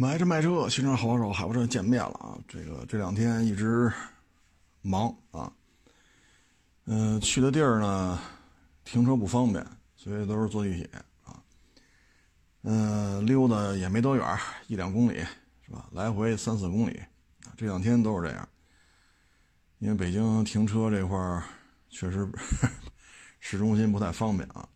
[0.00, 2.38] 买车卖车，新车好手，海博车见面了啊！
[2.48, 3.92] 这个这两天一直
[4.80, 5.52] 忙啊，
[6.86, 8.18] 嗯，去的地儿呢，
[8.82, 9.62] 停车不方便，
[9.96, 10.88] 所以都是坐地铁
[11.22, 11.36] 啊。
[12.62, 15.18] 嗯，溜达也没多远，一两公里
[15.66, 15.86] 是吧？
[15.92, 16.98] 来回三四公里。
[17.58, 18.48] 这两天都是这样，
[19.80, 21.44] 因为北京停车这块儿
[21.90, 22.26] 确实
[23.38, 24.66] 市中心不太方便啊。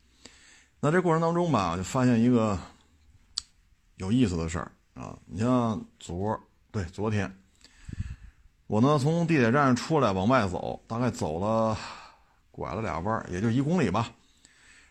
[0.81, 2.59] 那这过程当中吧，就发现一个
[3.97, 4.71] 有意思的事儿。
[4.95, 6.41] 啊，你像昨
[6.71, 7.37] 对昨天，
[8.68, 11.77] 我呢从地铁站出来往外走，大概走了
[12.53, 14.09] 拐了俩弯也就一公里吧。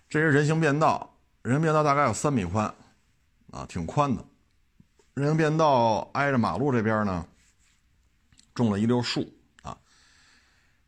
[0.10, 2.66] 这是人行便道，人行便道大概有三米宽，
[3.52, 4.26] 啊，挺宽的。
[5.14, 7.26] 人行便道挨着马路这边呢，
[8.54, 9.26] 种了一溜树
[9.62, 9.78] 啊。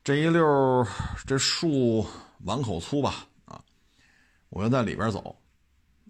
[0.03, 0.85] 这一溜
[1.25, 2.05] 这树
[2.43, 3.63] 碗口粗吧，啊，
[4.49, 5.37] 我要在里边走，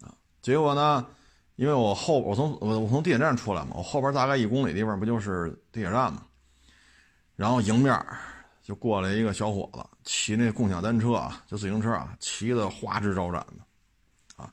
[0.01, 0.09] 啊，
[0.41, 1.05] 结果呢。
[1.55, 6.23] 因为我后我从我我从地铁站出来嘛，我后边大概一公里地方不就是地铁站嘛，
[7.35, 7.97] 然后迎面
[8.61, 14.51] 就过来一个小伙子，骑那共享单车啊，就自行车啊，骑的花枝招展的，啊，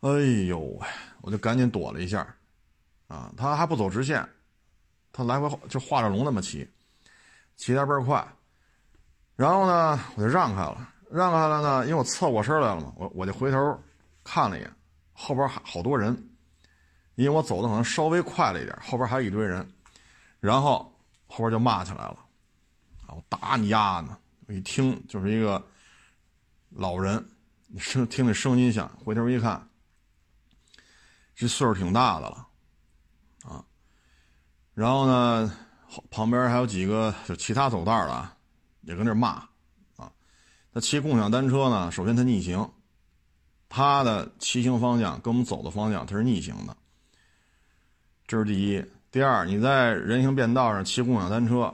[0.00, 0.10] 哎
[0.46, 0.86] 呦喂，
[1.20, 2.26] 我就赶紧躲了一下，
[3.06, 4.26] 啊，他还不走直线，
[5.12, 6.66] 他来回就画着龙那么骑，
[7.56, 8.26] 骑的倍儿快，
[9.36, 13.78] 然后呢，我就让开了，让开了呢，因为我侧过身来了嘛，我我就回头
[14.24, 14.72] 看了一眼。
[15.22, 16.16] 后边还好多人，
[17.14, 19.70] 因为我走的可能稍微快了一点，后边还有一堆人，
[20.40, 20.90] 然后
[21.26, 22.16] 后边就骂起来了，
[23.06, 24.16] 啊，我打你丫呢！
[24.46, 25.62] 我一听就是一个
[26.70, 27.22] 老人，
[27.78, 29.68] 声听那声音响，回头一看，
[31.34, 32.48] 这岁数挺大的了，
[33.44, 33.62] 啊，
[34.72, 35.54] 然后呢，
[36.10, 38.30] 旁边还有几个就其他走道的，
[38.80, 39.46] 也跟那骂，
[39.96, 40.10] 啊，
[40.72, 42.66] 他骑共享单车呢，首先他逆行。
[43.70, 46.76] 他的骑行方向跟我们走的方向，它是逆行的。
[48.26, 48.84] 这是第一。
[49.12, 51.72] 第二，你在人行便道上骑共享单车，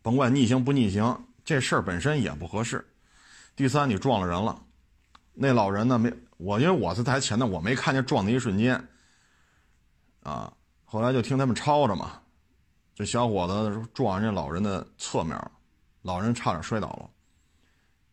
[0.00, 2.82] 甭管逆行不逆行，这事儿本身也不合适。
[3.54, 4.58] 第三，你撞了人了，
[5.34, 8.82] 那老人呢没我，因为我是在前头，我没看见撞的一瞬间。
[10.22, 10.50] 啊，
[10.86, 12.20] 后来就听他们吵着嘛，
[12.94, 15.38] 这小伙子撞人家老人的侧面，
[16.00, 17.10] 老人差点摔倒了，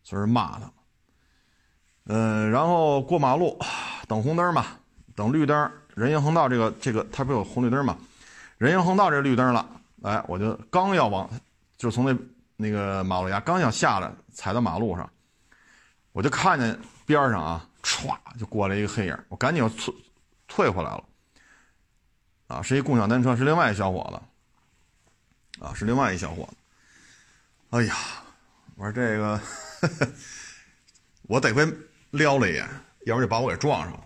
[0.02, 0.70] 所以骂他。
[2.06, 3.58] 嗯，然后过马路，
[4.06, 4.66] 等红灯嘛，
[5.14, 7.96] 等绿灯，人行横道这个这个它不有红绿灯嘛？
[8.58, 9.66] 人行横道这绿灯了，
[10.02, 11.28] 哎，我就刚要往，
[11.78, 12.16] 就从那
[12.56, 15.10] 那个马路牙刚要下来，踩到马路上，
[16.12, 19.94] 我就看见边上啊，歘就过来一个黑影，我赶紧又退
[20.46, 21.04] 退回来了。
[22.48, 26.56] 啊，是一共享单车，是另外一小伙子，啊，是另外一小伙子。
[27.70, 27.96] 哎呀，
[28.76, 29.40] 我说这个，
[31.26, 31.66] 我得亏。
[32.14, 32.68] 撩了一眼，
[33.06, 34.00] 要不就把我给撞上了。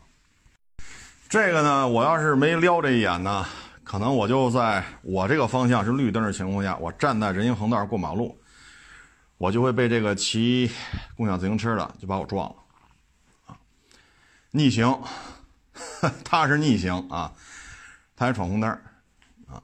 [1.29, 3.47] 这个呢，我要是没撩这一眼呢，
[3.85, 8.35] 可能我就在我这个方向是绿灯的情况下，我站在人行横道过马路，
[9.37, 10.71] 我就会被这个骑
[11.19, 12.57] 共享自行车的就把我撞了。
[13.47, 13.57] 啊，
[14.53, 14.99] 逆行，
[16.25, 17.31] 他是逆行啊，
[18.17, 18.71] 他还闯红灯
[19.47, 19.63] 啊，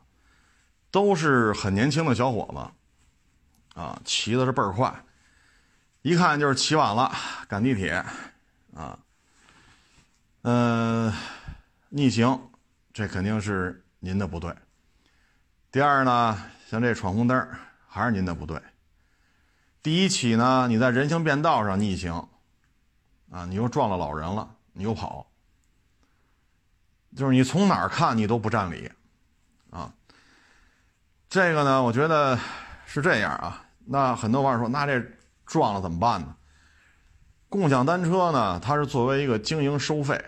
[0.90, 4.94] 都是很年轻的小伙子，啊，骑的是倍儿快，
[6.02, 7.10] 一看就是骑晚了，
[7.48, 8.04] 赶地铁。
[8.74, 8.98] 啊，
[10.42, 11.12] 嗯，
[11.88, 12.50] 逆行，
[12.92, 14.54] 这肯定是您的不对。
[15.70, 17.48] 第二呢，像这闯红灯，
[17.86, 18.60] 还是您的不对。
[19.82, 22.12] 第一起呢，你在人行便道上逆行，
[23.30, 25.26] 啊，你又撞了老人了，你又跑，
[27.14, 28.90] 就是你从哪儿看你都不占理，
[29.70, 29.92] 啊，
[31.28, 32.36] 这个呢，我觉得
[32.86, 33.64] 是这样啊。
[33.84, 35.00] 那很多网友说，那这
[35.46, 36.36] 撞了怎么办呢？
[37.54, 40.20] 共享单车呢，它是作为一个经营收费，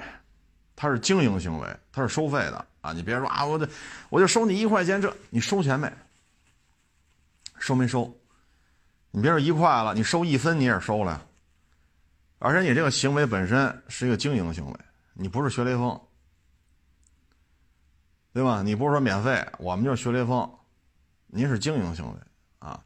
[0.77, 2.93] 它是经营行为，它是收费的啊！
[2.93, 3.69] 你别说啊，我这
[4.11, 5.93] 我就收你一块钱，这你收钱没？
[7.59, 8.17] 收没收？
[9.11, 11.21] 你别说一块了，你收一分你也收了，
[12.39, 14.77] 而且你这个行为本身是一个经营行为，
[15.13, 16.01] 你不是学雷锋，
[18.33, 18.63] 对吧？
[18.63, 20.49] 你不是说免费，我们就是学雷锋，
[21.27, 22.15] 您是经营行为
[22.61, 22.81] 啊，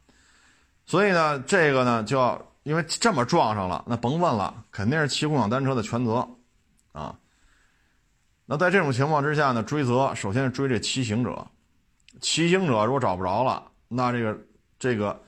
[0.87, 2.43] 所以呢，这个呢就要。
[2.63, 6.27] 因为这么撞上了，那甭问了，肯定是骑共享单车的全责，
[6.91, 7.17] 啊。
[8.45, 11.47] 那在这种情况之下呢，追责首先是追这骑行者，
[12.19, 14.37] 骑行者如果找不着了，那这个
[14.77, 15.19] 这个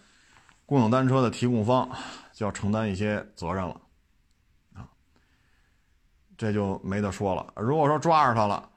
[0.66, 1.90] 共享单车的提供方
[2.34, 3.82] 就要承担一些责任了，
[4.76, 4.86] 啊，
[6.38, 7.52] 这就没得说了。
[7.56, 8.70] 如果说抓着他了，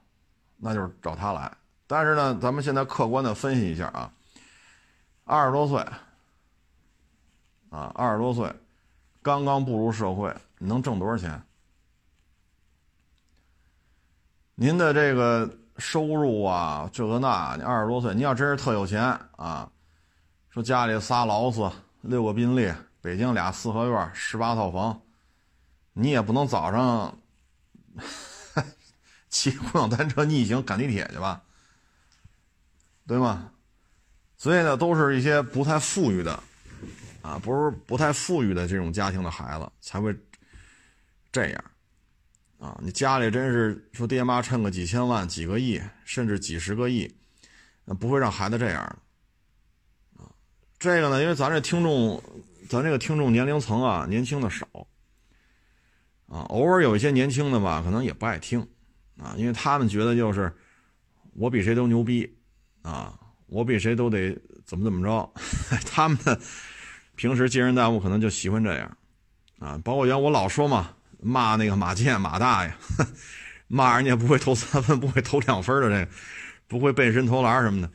[0.56, 1.52] 那就是找他来。
[1.86, 4.10] 但是呢，咱们现在客观的分析一下啊，
[5.24, 5.84] 二十多岁。
[7.70, 8.52] 啊，二十多岁，
[9.22, 11.42] 刚刚步入社会，你能挣多少钱？
[14.54, 19.02] 您的这个收入啊，这个那，你二十多岁，你要真是特有钱
[19.36, 19.70] 啊，
[20.48, 21.70] 说家里仨劳斯，
[22.00, 22.72] 六个宾利，
[23.02, 25.02] 北京俩四合院，十八套房，
[25.92, 27.18] 你也不能早上
[29.28, 31.42] 骑共享单车逆行赶地铁去吧，
[33.06, 33.50] 对吗？
[34.38, 36.42] 所以呢，都是一些不太富裕的，
[37.26, 40.16] 啊，不是不太富裕的这种家庭的孩子才会
[41.32, 41.64] 这样。
[42.58, 47.12] 啊，你家里真是说爹妈趁个几千万、几个亿，甚至几十个亿，
[47.84, 50.22] 那不会让孩子这样的。
[50.22, 50.30] 啊，
[50.78, 52.22] 这个呢，因为咱这听众，
[52.68, 54.66] 咱这个听众年龄层啊，年轻的少。
[56.28, 58.60] 啊，偶尔有一些年轻的吧，可能也不爱听，
[59.18, 60.52] 啊，因为他们觉得就是
[61.34, 62.38] 我比谁都牛逼，
[62.82, 65.32] 啊，我比谁都得怎么怎么着，
[65.90, 66.18] 他们
[67.16, 68.96] 平时接人待物可能就喜欢这样，
[69.58, 70.90] 啊，包括原我老说嘛。
[71.18, 72.74] 骂那个马健马大爷，
[73.68, 76.12] 骂人家不会投三分，不会投两分的这个，
[76.68, 77.90] 不会背身投篮什么的，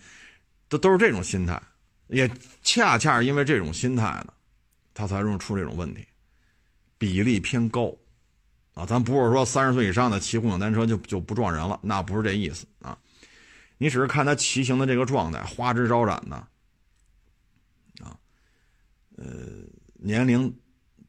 [0.68, 1.62] 都都是这种心态。
[2.08, 2.30] 也
[2.64, 4.34] 恰恰是因为这种心态呢，
[4.94, 6.06] 他才容易出这种问题，
[6.98, 7.96] 比例偏高
[8.74, 8.88] 啊。
[8.88, 12.98] 咱不是说三十岁以上的骑共享单车就就不撞人了，那不是这意思啊。
[13.78, 16.48] 你只是看他骑行的这个状态，花枝招展的，
[19.22, 19.30] 呃，
[19.94, 20.54] 年龄。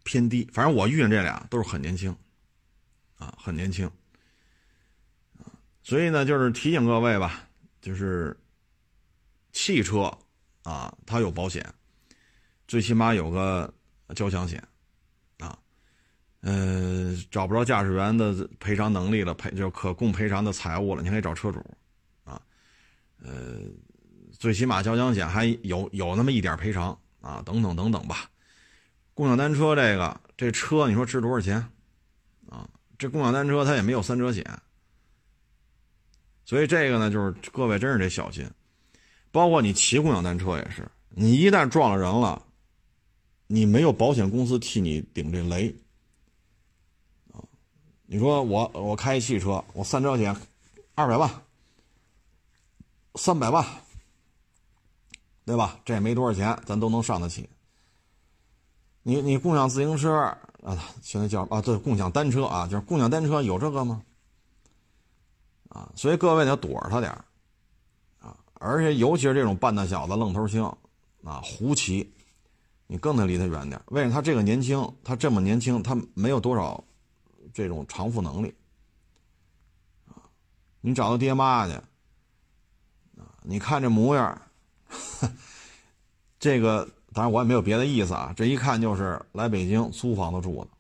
[0.05, 2.11] 偏低，反正我遇见这俩都是很年轻，
[3.19, 3.89] 啊，很年轻，
[5.85, 7.49] 所以呢，就是提醒各位吧，
[7.81, 8.37] 就是
[9.53, 10.13] 汽车
[10.65, 11.65] 啊，它有保险，
[12.67, 13.73] 最起码有个
[14.17, 14.61] 交强险，
[15.39, 15.57] 啊，
[16.41, 21.65] 呃，找不着驾驶员的赔偿能力了，赔就可供赔偿的财物了，你可以找车主，
[22.25, 22.43] 啊，
[23.23, 23.61] 呃，
[24.33, 28.29] 最起码交强险还有有那么一点赔偿啊，等等等等吧。
[29.15, 31.57] 共享单车这个这车，你说值多少钱？
[32.51, 34.45] 啊，这共享单车它也没有三者险，
[36.45, 38.47] 所以这个呢，就是各位真是得小心。
[39.31, 42.43] 包括你骑共享单车也是，你一旦撞了人了，
[43.47, 45.75] 你没有保险公司替你顶这雷。
[47.33, 47.41] 啊，
[48.05, 50.37] 你说我我开一汽车，我三者险
[50.95, 51.31] 二百万、
[53.15, 53.65] 三百万，
[55.45, 55.79] 对吧？
[55.85, 57.49] 这也没多少钱，咱都能上得起。
[59.03, 60.15] 你你共享自行车
[60.63, 64.01] 啊，现在叫啊，对，共享单车啊，就是共享单车有这个吗？
[65.71, 67.11] 啊，所以各位得躲着他点
[68.21, 70.63] 啊，而且尤其是这种半大小子愣头青
[71.25, 72.15] 啊，胡骑，
[72.87, 74.15] 你更得离他远点为什么？
[74.15, 76.85] 他这个年轻，他这么年轻，他没有多少
[77.53, 78.55] 这种偿付能力
[80.07, 80.23] 啊。
[80.81, 81.73] 你找他爹妈去
[83.19, 84.41] 啊，你看这模样，
[86.39, 86.89] 这个。
[87.15, 90.71] 当然我也没有别的意思啊，这一看就是来北京租房子住的。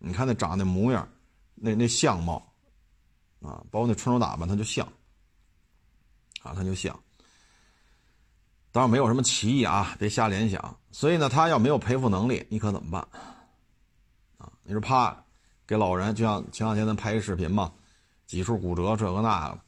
[0.00, 1.08] 你看那长那模样，
[1.54, 2.52] 那那相貌，
[3.40, 4.84] 啊，包括那穿着打扮，他就像，
[6.42, 6.98] 啊，他就像。
[8.72, 10.76] 当然没有什么歧义啊，别瞎联想。
[10.90, 13.00] 所以呢，他要没有赔付能力，你可怎么办？
[14.38, 15.16] 啊，你说怕
[15.64, 17.72] 给老人，就像前两天咱拍一视频嘛，
[18.26, 19.60] 几处骨折这个那个，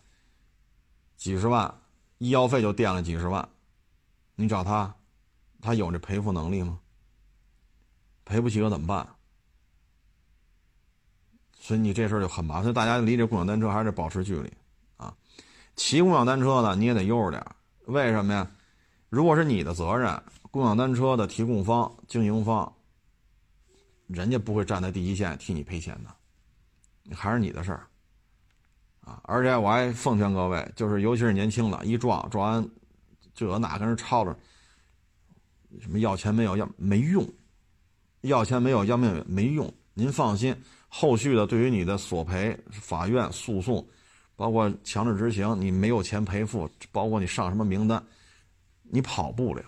[1.16, 1.72] 几十万，
[2.18, 3.48] 医药费就垫了几十万，
[4.40, 4.94] 你找他。
[5.62, 6.80] 他有这赔付能力吗？
[8.24, 9.06] 赔不起可怎么办？
[11.58, 12.72] 所以你这事儿就很麻烦。
[12.72, 14.50] 大家离这共享单车还是保持距离
[14.96, 15.14] 啊。
[15.76, 17.44] 骑共享单车呢，你也得悠着点。
[17.86, 18.50] 为什么呀？
[19.10, 22.72] 如果是你的责任，共享单车的提供方、经营方，
[24.06, 27.86] 人家不会站在第一线替你赔钱的，还是你的事儿
[29.02, 29.20] 啊。
[29.24, 32.68] 而且我还奉劝各位，就是尤其是年轻的，一撞撞完，
[33.48, 34.36] 这那跟人吵着？
[35.80, 37.24] 什么要钱没有要没用，
[38.22, 39.72] 要钱没有要命没用。
[39.94, 40.54] 您放心，
[40.88, 43.86] 后续的对于你的索赔、法院诉讼，
[44.34, 48.02] 包括强制执行，你没有钱赔付，包括你上什么名单，
[48.82, 49.62] 你跑不了。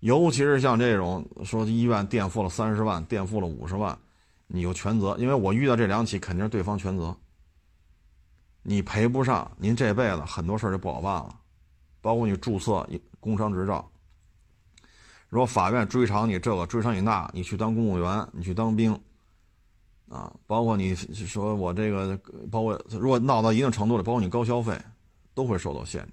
[0.00, 3.98] 尤其是像这种说医院垫付了三十万，垫付了五十万，
[4.46, 5.16] 你有全责。
[5.18, 7.16] 因为我遇到这两起，肯定是对方全责。
[8.62, 11.40] 你赔不上，您这辈子很多事儿就不好办了，
[12.00, 12.86] 包括你注册。
[13.20, 13.90] 工商执照，
[15.28, 18.92] 如果法院追偿你这个，追偿你那，你去当公务员，你去当兵，
[20.08, 22.16] 啊，包括你说我这个，
[22.48, 24.80] 包括如果闹到一定程度了，包括你高消费，
[25.34, 26.12] 都会受到限制，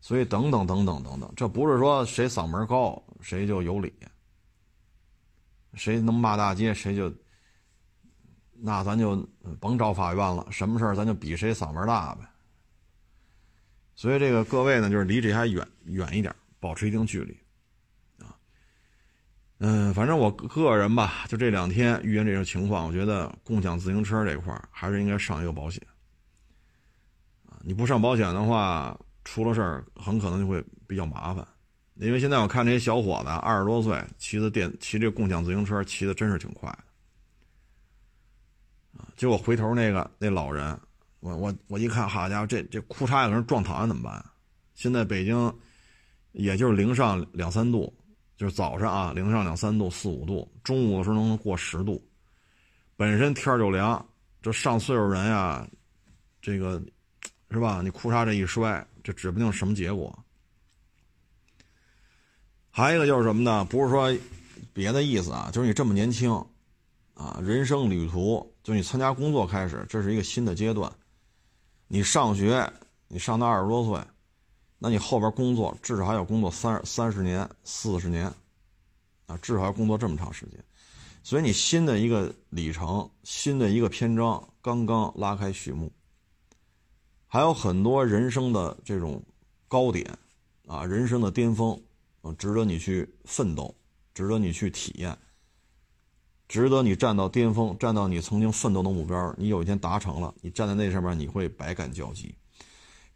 [0.00, 3.94] 所以等等等等等等，这不是说谁嗓门高谁就有理，
[5.74, 7.08] 谁能骂大街谁就，
[8.60, 9.16] 那咱就
[9.60, 12.22] 甭找法院了，什么事儿咱就比谁嗓门大呗。
[13.94, 17.36] 所以这个各位呢，就是离这还远远一点，保持一定距离，
[18.24, 18.34] 啊。
[19.58, 25.82] 嗯，反正我个人吧，就这两天遇见这种情况，我觉得共享自行车这块还是应该上一个保险。
[27.48, 31.46] 啊，你不上保险的话，出了事儿很可能就会比较麻烦。
[31.94, 36.72] 因为现在我看这些小伙子二十多岁骑的电骑这共享自行车，骑的真是挺快。
[39.18, 40.80] 结果回头那个那老人，
[41.20, 44.24] 我我我一看，好家伙，这这裤衩给人撞躺下怎么办？
[44.74, 45.52] 现在北京
[46.32, 47.92] 也就是零上两三度。
[48.36, 52.00] 就是早上啊，零上两三度、四五度，中午的时候能过十度。
[52.96, 54.06] 本身天就凉，
[54.40, 55.68] 这上岁数人呀，
[56.40, 56.80] 这个
[57.50, 57.80] 是吧？
[57.82, 60.16] 你裤衩这一摔，这指不定什么结果。
[62.70, 63.64] 还有一个就是什么呢？
[63.64, 64.16] 不是说
[64.72, 66.32] 别的意思啊，就是你这么年轻
[67.14, 70.92] 啊，人生旅途，就你参加工作开始，这是一个新的阶段。
[71.86, 72.70] 你上学，
[73.08, 73.98] 你上到二十多岁。
[74.78, 78.30] 那你后边工作至少还要工作三三十年、四十年，
[79.24, 80.62] 啊，至少要工作这么长时间，
[81.22, 85.90] 所以你新的一个里程、新的一个篇章刚刚拉开序幕，
[87.26, 89.22] 还有很多人生的这种
[89.66, 90.14] 高点，
[90.66, 91.72] 啊，人生的巅峰，
[92.20, 93.74] 啊，值得你去奋斗，
[94.12, 95.16] 值得你去体验，
[96.48, 102.34] 值得你站到巅峰，站到你曾经奋斗的目标，你有一天达成了，你站在那上面，你会百感交集，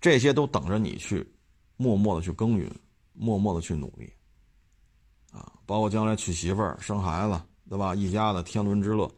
[0.01, 1.27] 这些都等着你去。
[1.79, 2.71] 默默的去耕耘，
[3.13, 4.13] 默默的去努力，
[5.33, 7.93] 啊，包括将来娶媳妇儿、生孩子，对吧？
[7.93, 9.11] 一家子天伦之乐，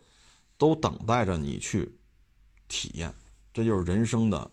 [0.56, 1.92] 都等待着你去
[2.68, 3.12] 体验。
[3.52, 4.50] 这就是人生的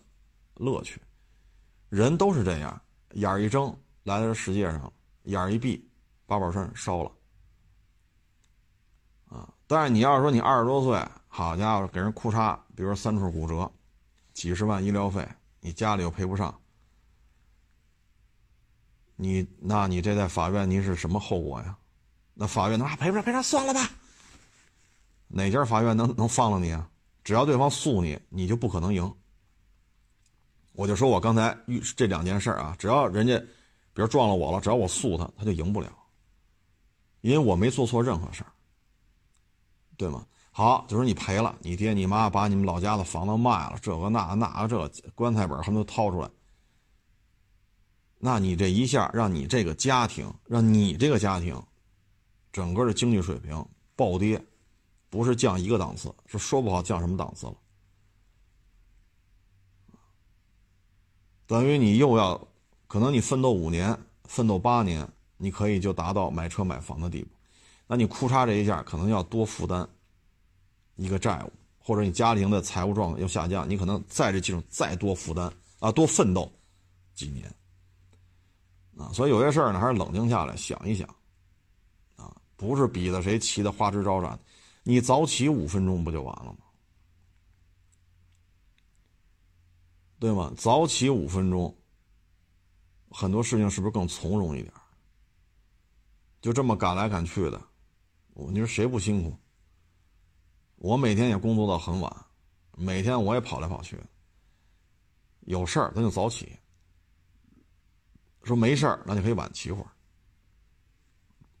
[0.54, 1.00] 乐趣。
[1.88, 2.78] 人都是这样，
[3.12, 4.92] 眼儿一睁来到这世界上，
[5.22, 5.88] 眼儿一闭，
[6.26, 7.10] 八宝山烧了。
[9.72, 13.72] 但是你要是说你二十多岁，好家伙，给人裤衩，比如三处骨折，
[14.34, 15.26] 几十万医疗费，
[15.60, 16.54] 你家里又赔不上。
[19.16, 21.74] 你，那你这在法院你是什么后果呀？
[22.34, 23.88] 那法院那赔不上，赔上算了吧。
[25.26, 26.86] 哪家法院能能放了你啊？
[27.24, 29.10] 只要对方诉你，你就不可能赢。
[30.72, 33.38] 我就说我刚才遇这两件事啊，只要人家，
[33.94, 35.90] 比如撞了我了，只要我诉他，他就赢不了，
[37.22, 38.51] 因为我没做错任何事儿，
[39.96, 40.26] 对吗？
[40.50, 46.30] 好，就说你赔了，你爹你妈把你们老家的房子卖了，这个那那个这棺材本他们都掏出来。
[48.18, 51.60] 那你这一下让你这个家庭，让你这个家庭，
[52.52, 54.44] 整个的经济水平暴跌，
[55.08, 57.54] 不是降一个档次，是说不好降什么档次了。
[61.46, 62.46] 等于你又要，
[62.86, 67.30] 可能你奋斗五年、奋斗八年，你可以就达到买车买房的地步，
[67.92, 69.86] 那你裤衩这一下可能要多负担
[70.96, 76.50] 一个债务，或者你家庭的财务状况要下降，你可能在这基础再多负担啊，多奋斗
[77.14, 77.54] 几年。
[78.96, 81.06] 啊，所以有些事儿呢，还是冷静下来想一想，
[82.16, 84.40] 啊，不是比的谁骑的花枝招展，
[84.84, 86.60] 你早起五分钟不就完了吗？
[90.18, 90.50] 对吗？
[90.56, 91.76] 早起五分钟，
[93.10, 94.72] 很多事情是不是更从容一点？
[96.40, 97.60] 就这么赶来赶去的，
[98.34, 99.36] 你说谁不辛苦？
[100.76, 102.26] 我每天也工作到很晚，
[102.76, 103.98] 每天我也跑来跑去，
[105.40, 106.58] 有事儿咱就早起。
[108.42, 109.88] 说没事儿，那就可以晚起会儿。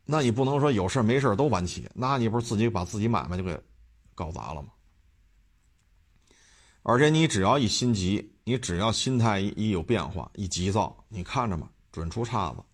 [0.04, 3.56] 那你不能说有事儿没事儿都晚起，那你不是自己把自己买卖就给
[4.14, 4.70] 搞砸了吗？
[6.82, 12.64] 而且你只要一心急，你只要心态一一有变化，一急躁，你看着吧，准出岔子。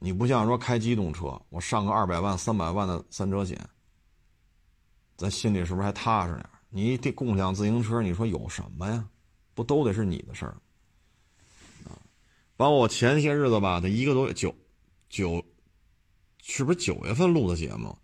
[0.00, 3.58] 你不像说开机动车，我上个二百万、三百万的三者险，
[5.16, 6.46] 咱心里是不是还踏实点？
[6.70, 9.08] 你这共享自行车，你说有什么呀？
[9.54, 10.56] 不都得是你的事儿？
[12.56, 14.54] 包括我前些日子吧，得一个多月九
[15.08, 15.44] 九，
[16.42, 17.96] 是不是九月份录的节目？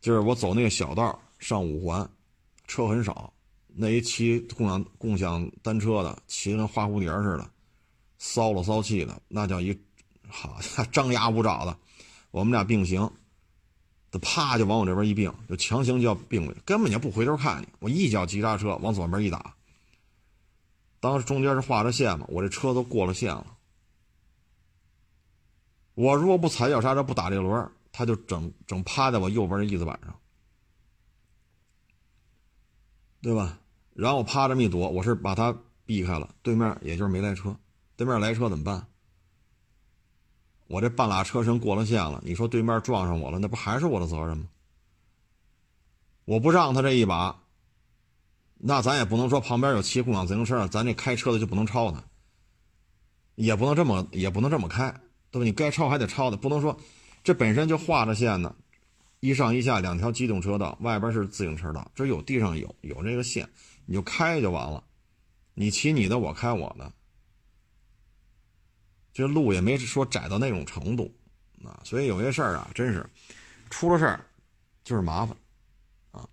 [0.00, 2.08] 就是我走那个小道上五环，
[2.66, 3.32] 车很少，
[3.68, 7.50] 那一骑共享共享单车的骑跟花蝴蝶似的，
[8.18, 9.72] 骚了骚气的，那叫一
[10.32, 10.58] 好
[10.90, 11.76] 张牙舞爪的。
[12.30, 13.10] 我们俩并行，
[14.10, 17.68] 他啪就往我这边一并，就强行就要并过去，根本就不回头看你。
[17.78, 19.54] 我一脚急刹车往左边一打，
[20.98, 23.46] 当时中间是画着线嘛，我这车都过了线了。
[25.94, 30.18] 我如果不踩脚刹车，不打这轮，他就整整趴在我右边的翼子板上，
[33.20, 33.58] 对吧？
[33.92, 37.54] 然后我趴这么一躲，我是把他避开了，对面也就是没来车，
[37.94, 38.86] 对面来车怎么办？
[40.72, 44.46] 我这半拉车身过了线了，你说对面撞上我了，那不还是我的责任吗？
[46.24, 47.42] 我不让他这一把，
[48.56, 52.02] 那咱也不能说旁边有骑共享自行车，咱这开车的就不能超他，
[53.34, 54.90] 也不能这么也不能这么开。
[55.30, 55.44] 对吧？
[55.44, 56.74] 你该超还得超的，不能说
[57.22, 58.54] 这本身就画着线呢，
[59.20, 63.46] 一上一下两条机动车道，外边是自行车道，这有地上有有这个线，
[63.84, 64.82] 你就开就完了，
[65.52, 66.90] 你骑你的，我开我的，
[69.12, 71.12] 这路也没说窄到那种程度
[71.64, 73.04] 啊，所以有些事儿啊，真是
[73.70, 74.24] 出了事儿
[74.82, 75.36] 就是麻烦
[76.10, 76.28] 啊。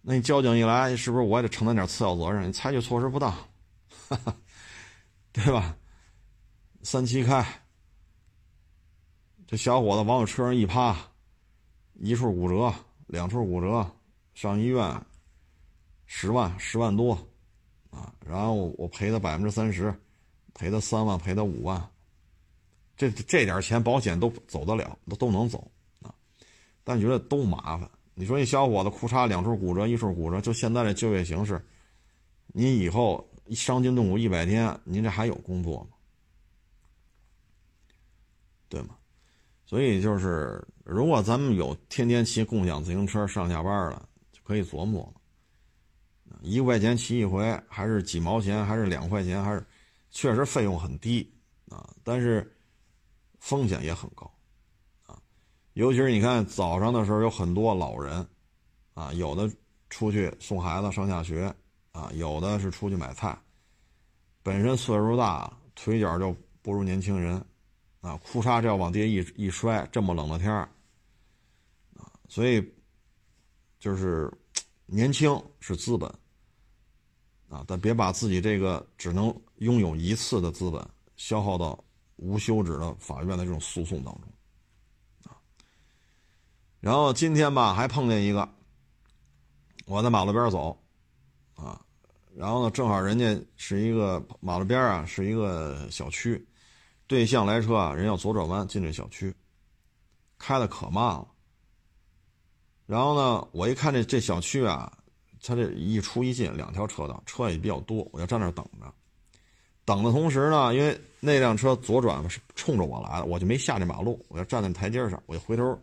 [0.00, 2.48] 那你交警一来，是不是我也得承担点次要责任？
[2.48, 3.30] 你采取措施不当，
[4.08, 4.36] 哈 哈
[5.32, 5.76] 对吧？
[6.82, 7.44] 三七开，
[9.46, 10.96] 这小伙子往我车上一趴，
[11.94, 12.72] 一处骨折，
[13.06, 13.86] 两处骨折，
[14.32, 15.04] 上医院，
[16.06, 17.12] 十万十万多，
[17.90, 19.94] 啊，然后我赔他百分之三十，
[20.54, 21.88] 赔他三万，赔他五万，
[22.96, 25.70] 这这点钱保险都走得了，都都能走
[26.02, 26.14] 啊，
[26.84, 27.90] 但觉得都麻烦。
[28.14, 31.64] 你说一小伙子裤衩两处骨折，一处骨折，就现在这就业形势，
[32.48, 35.96] 你以后伤筋动骨一百天，您这还有工作吗？
[38.68, 38.96] 对吗？
[39.64, 45.20] 所以就是，如果咱们有天天骑共享自行车上下班了，就可以琢磨了。
[46.42, 49.64] 一块钱骑一回，还是几毛钱，还是两块钱，还是
[50.10, 51.32] 确实费用很低
[51.68, 52.56] 啊，但是
[53.38, 54.30] 风险也很高
[55.06, 55.20] 啊。
[55.74, 58.26] 尤其是你看早上的时候，有很多老人
[58.94, 59.50] 啊，有的
[59.88, 61.54] 出去送孩子上下学
[61.92, 63.38] 啊，有的是出去买菜，
[64.42, 67.44] 本身岁数大，腿脚就不如年轻人。
[68.02, 70.66] 啊，裤衩这要往地下一一摔，这么冷的天儿，
[71.98, 72.66] 啊，所以
[73.78, 74.32] 就是
[74.86, 76.08] 年轻是资本，
[77.50, 79.28] 啊，但别把自己这个只能
[79.60, 80.86] 拥有一次的资本
[81.16, 81.82] 消耗到
[82.16, 84.22] 无休止的法院的这种诉讼当中，
[85.24, 85.36] 啊，
[86.80, 88.46] 然后今天吧还碰见一个，
[89.86, 90.78] 我在马路边走，
[91.54, 91.80] 啊，
[92.34, 96.46] 然后呢正好人家是一个马路边啊是一个小区。
[97.06, 99.34] 对向来车啊，人要左转弯进这小区，
[100.38, 101.26] 开的可慢了。
[102.86, 104.96] 然后呢，我一看这这小区啊，
[105.42, 108.94] 它这一出一进两条车道，车也比较多，我就站那等着。
[109.90, 115.76] 等的同时呢，因为那辆车左转是冲着我来的，我就没下这马路，我要站在台阶上，我就回头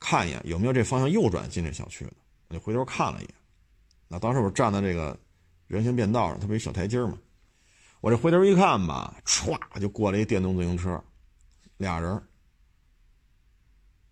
[0.00, 2.12] 看一眼有没有这方向右转进这小区的，
[2.48, 3.34] 我就回头看了一眼。
[4.08, 5.16] 那当时我站在这个
[5.68, 7.16] 人行便道上，它不有小台阶嘛。
[8.00, 11.00] 我这回头一看吧，歘就过来一电动自行车，
[11.76, 12.20] 俩人。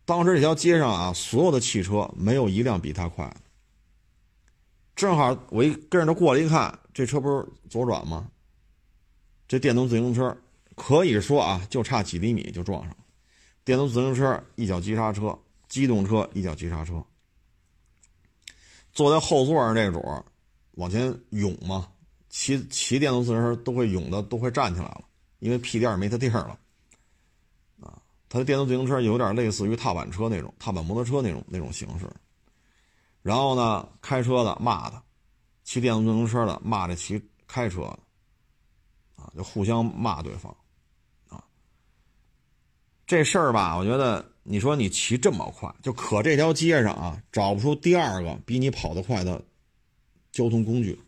[0.04, 3.28] 当时这条街上啊，所有的汽车没有一辆比他快。
[4.94, 8.28] 正好我一跟着他过来一看，这车不是左转吗？
[9.48, 10.36] 这电动自行车
[10.74, 12.96] 可以说啊，就差几厘米就撞上了。
[13.64, 15.36] 电动自行车一脚急刹车，
[15.68, 17.04] 机动车一脚急刹车。
[18.92, 20.02] 坐在后座上这主
[20.72, 21.88] 往前涌嘛。
[22.28, 25.04] 骑骑电动自行车都会涌的，都会站起来了，
[25.38, 26.58] 因为屁垫没他地儿了。
[27.80, 27.96] 啊，
[28.28, 32.06] 他的电动自行车有点类似于踏板车那种、踏板摩托车那种那种形式。
[33.22, 35.02] 然后呢，开车的骂他，
[35.64, 37.98] 骑电动自行车的骂这骑开车的，
[39.34, 40.54] 就互相骂对方。
[41.28, 41.42] 啊，
[43.06, 49.42] 这事儿吧，我觉得你说你骑这么快，就可这条街上啊，找不出第二个比你跑得快的
[50.32, 51.00] 交通工具。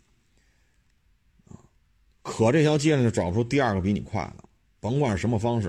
[2.23, 4.45] 可这条街上就找不出第二个比你快的，
[4.81, 5.69] 甭管什么方式，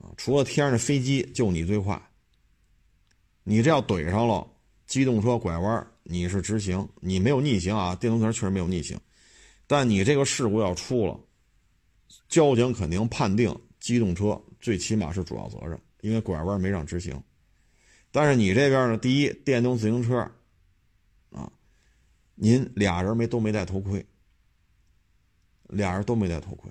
[0.00, 2.00] 啊，除了天上的飞机，就你最快。
[3.44, 4.44] 你这要怼上了，
[4.86, 8.98] 机动车拐弯，你是直行，你没有逆行啊，电动车确实没有逆行，
[9.72, 11.18] 但你这个事故要出了，
[12.28, 17.18] 交警肯定判定机动车最起码是主要责任，因为拐弯没让直行。
[18.10, 20.18] 但是你这边呢，第一，电动自行车，
[21.30, 21.50] 啊，
[22.34, 24.04] 您俩人没都没戴头盔。
[25.68, 26.70] 俩人都没戴头盔，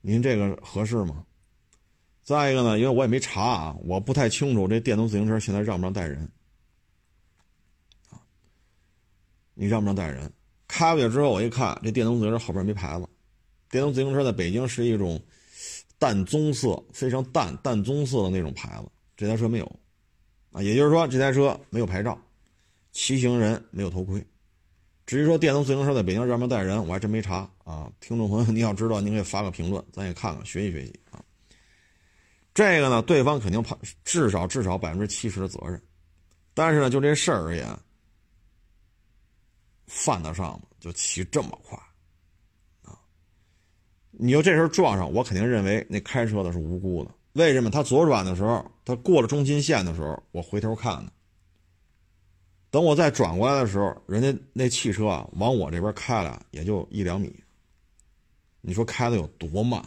[0.00, 1.24] 您这个合适吗？
[2.24, 6.28] 再一个呢，因为我也没查啊，我不太清楚这电动自行车现在让不让带人
[8.08, 8.18] 啊？
[9.54, 10.28] 你让不让带人？
[10.70, 13.06] 开过去之后，我一看，这电动自行车后边没牌子。
[13.68, 15.20] 电动自行车在北京是一种
[15.98, 19.80] 淡棕色，非常淡淡棕色的那种牌子，这台车没有
[20.52, 20.62] 啊。
[20.62, 22.18] 也就是说，这台车没有牌照，
[22.92, 24.24] 骑行人没有头盔。
[25.06, 27.90] 至于说电动自行车在北京让不让带人，我还真没查啊。
[28.00, 31.20] 听众朋友，你要知道，您可以发个评论，咱也看看，学习学习啊。
[32.54, 35.80] 这个呢，对方肯定判至少至少百分之七十的责任，
[36.54, 37.66] 但是呢，就这事儿而言，
[39.90, 40.62] 犯得上吗？
[40.78, 41.76] 就骑这么快
[42.84, 42.96] 啊？
[44.12, 47.10] 你就这时候撞上，我肯定认为那开车的是无辜的。
[47.32, 47.68] 为什么？
[47.70, 51.10] 他左转的时候，他过了中心线的时候，我回头看呢。
[52.70, 57.34] 等我再转过来的时候，人家那汽车啊往我这边开了也就一两米。
[58.60, 59.84] 你说开的有多慢？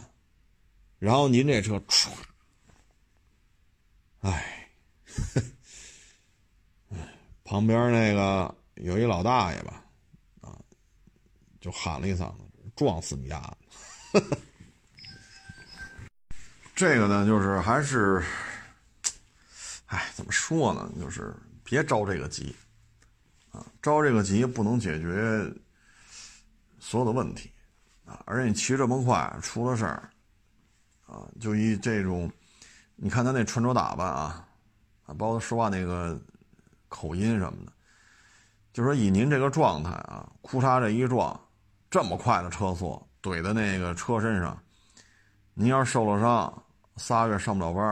[0.98, 2.08] 然后您这车唰，
[4.20, 4.70] 哎，
[7.44, 9.83] 旁边那个有一老大爷吧，
[11.64, 12.44] 就喊了一嗓子
[12.76, 13.56] ：“撞死你丫！
[16.76, 18.22] ”这个呢，就是还是，
[19.86, 20.92] 哎，怎么说呢？
[21.00, 22.54] 就是别着这个急，
[23.50, 25.50] 啊，着这个急不能解决
[26.78, 27.50] 所有的问题，
[28.04, 30.10] 啊，而且你骑这么快，出了事儿，
[31.06, 32.30] 啊，就以这种，
[32.94, 34.46] 你看他那穿着打扮啊，
[35.06, 36.20] 啊，包括说话那个
[36.90, 37.72] 口音什么的，
[38.74, 41.40] 就说以您这个状态啊，裤衩这一撞，
[41.94, 44.60] 这么快的车速怼在那个车身上，
[45.54, 46.52] 您要是受了伤。
[46.96, 47.84] 仨月上不了班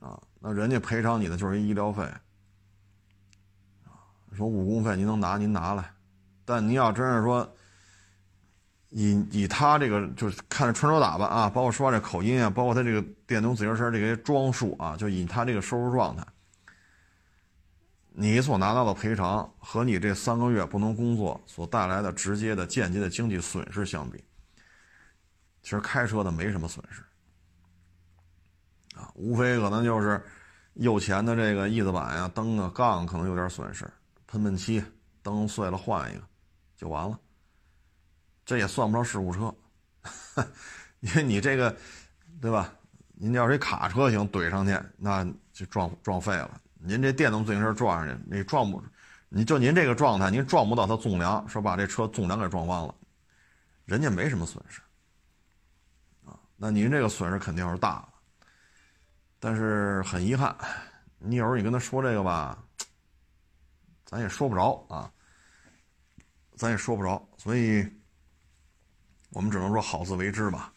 [0.00, 2.02] 啊，那人家赔偿你的就是一医疗费，
[3.84, 3.94] 啊，
[4.32, 5.88] 说误工费您能拿您拿来，
[6.44, 7.48] 但您要真是说，
[8.88, 16.26] 以以他这个就是看着穿着打扮啊，包括说话这口音啊，包括他这个电动自行车这些装束啊，就以他这个收入状态，
[18.20, 24.22] 你所拿到的赔偿和你这三个月不能工作所带来的直接的、间接的经济损失相比，
[25.62, 27.02] 其实开车的没什么损失。
[28.94, 30.22] 啊，无非可能就是
[30.74, 33.90] 右前的这个翼子板呀、灯啊、杠可能有点损失，
[34.26, 34.84] 喷喷漆，
[35.22, 36.22] 灯碎了换一个
[36.76, 37.18] 就完了。
[38.44, 39.54] 这也算不上事故车，
[41.00, 41.74] 因为你这个，
[42.38, 42.70] 对吧？
[43.14, 46.60] 您要是卡车型怼上去，那就撞撞废了。
[46.82, 48.82] 您这电动自行车撞上去，你撞不，
[49.28, 52.94] 你就您这个状态，您撞不到它纵梁，说把这车纵梁给撞弯了，
[53.84, 54.80] 人家没什么损失。
[56.24, 58.08] 啊，那您这个损失肯定是大了。
[59.38, 60.56] 但是很遗憾，
[61.18, 62.62] 你有时候你跟他说这个吧，
[64.04, 65.12] 咱也说不着啊，
[66.56, 67.86] 咱也说不着，所以
[69.30, 70.72] 我们只能说好自为之吧，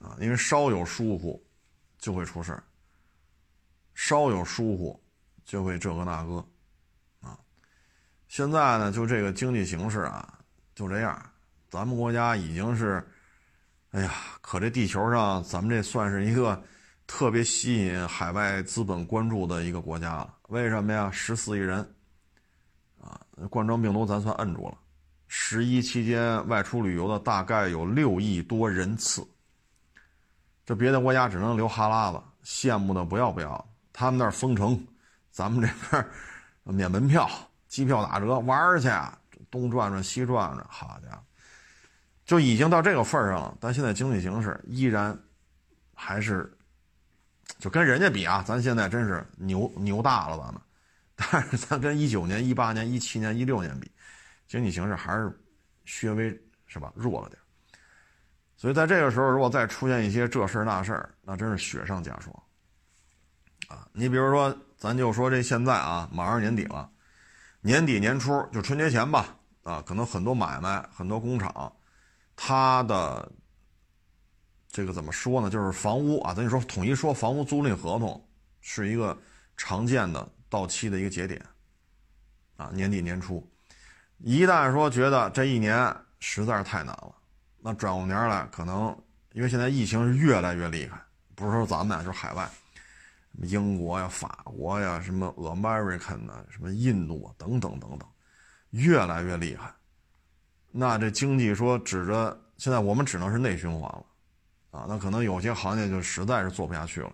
[0.00, 1.44] 啊，因为稍有疏忽
[1.98, 2.60] 就会出事，
[3.94, 5.03] 稍有疏忽
[5.44, 6.44] 就会这个那个，
[7.20, 7.38] 啊，
[8.28, 10.38] 现在呢就这个经济形势啊
[10.74, 11.30] 就这样，
[11.70, 13.06] 咱们国家已经是，
[13.90, 16.62] 哎呀，可这地球上咱们这算是一个。
[17.06, 21.10] 特别吸引海外资本关注的一个国家了，为什么呀？
[21.10, 21.86] 十四亿人，
[22.98, 24.78] 啊，冠状病毒咱算摁住了。
[25.28, 29.22] 十一期间外出旅游的大概有六亿多人次，
[30.64, 33.68] 这别的国家只能流哈喇子，羡慕的不要不要。
[33.92, 34.82] 他们那儿封城，
[35.34, 36.06] 咱们这边
[36.72, 37.28] 免门票、
[37.66, 38.88] 机票打折，玩去，
[39.50, 41.22] 东转转西转转，好家伙，
[42.24, 43.58] 就已经到这个份上了。
[43.60, 45.18] 但现在经济形势依然
[45.92, 46.56] 还是。
[47.58, 50.62] 就跟人家比啊，咱现在真是牛牛大了，咱们。
[51.14, 53.90] 但是咱跟一九年、一八年、一七年、一六年比，
[54.48, 55.30] 经济形势还是
[56.00, 57.38] 略微是吧弱了点。
[58.56, 62.34] 所以在这个时候，如果再出现一些这事儿那事儿，那真是雪上加霜
[63.68, 63.86] 啊！
[63.92, 66.90] 你比如说，咱就说这现在啊，马上年底了，
[67.62, 71.72] 年底年初就春节前吧，啊，可能很多买卖、很多工厂，
[72.36, 73.32] 它的。
[74.68, 75.48] 这个怎么说呢？
[75.48, 78.22] 就是房屋啊，咱就说统一说，房屋租赁合同
[78.60, 79.16] 是一个
[79.56, 81.40] 常见的到期的一个节点
[82.56, 83.48] 啊，年底年初，
[84.18, 87.14] 一旦说觉得这一年实在是太难了，
[87.62, 88.94] 那转过年来可能
[89.32, 91.00] 因为现在疫情是越来越厉害，
[91.36, 92.50] 不是说咱们啊，就是海外，
[93.42, 98.08] 英国呀、法国呀、什么 American 啊、什么印度啊等等等等，
[98.70, 99.72] 越来越厉害，
[100.70, 104.04] 那这经济说指着现在我们只能是内循环了。
[104.70, 107.12] 啊，那可能有些行业就实在是做不下去了。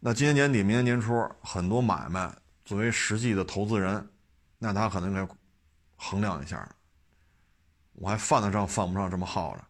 [0.00, 4.04] 那今年年底、明年年初，很多买卖作为实际的投资人，
[4.58, 5.24] 那他可能该
[5.94, 6.68] 衡量一下，
[7.92, 9.64] 我还犯得上犯不上这么耗着？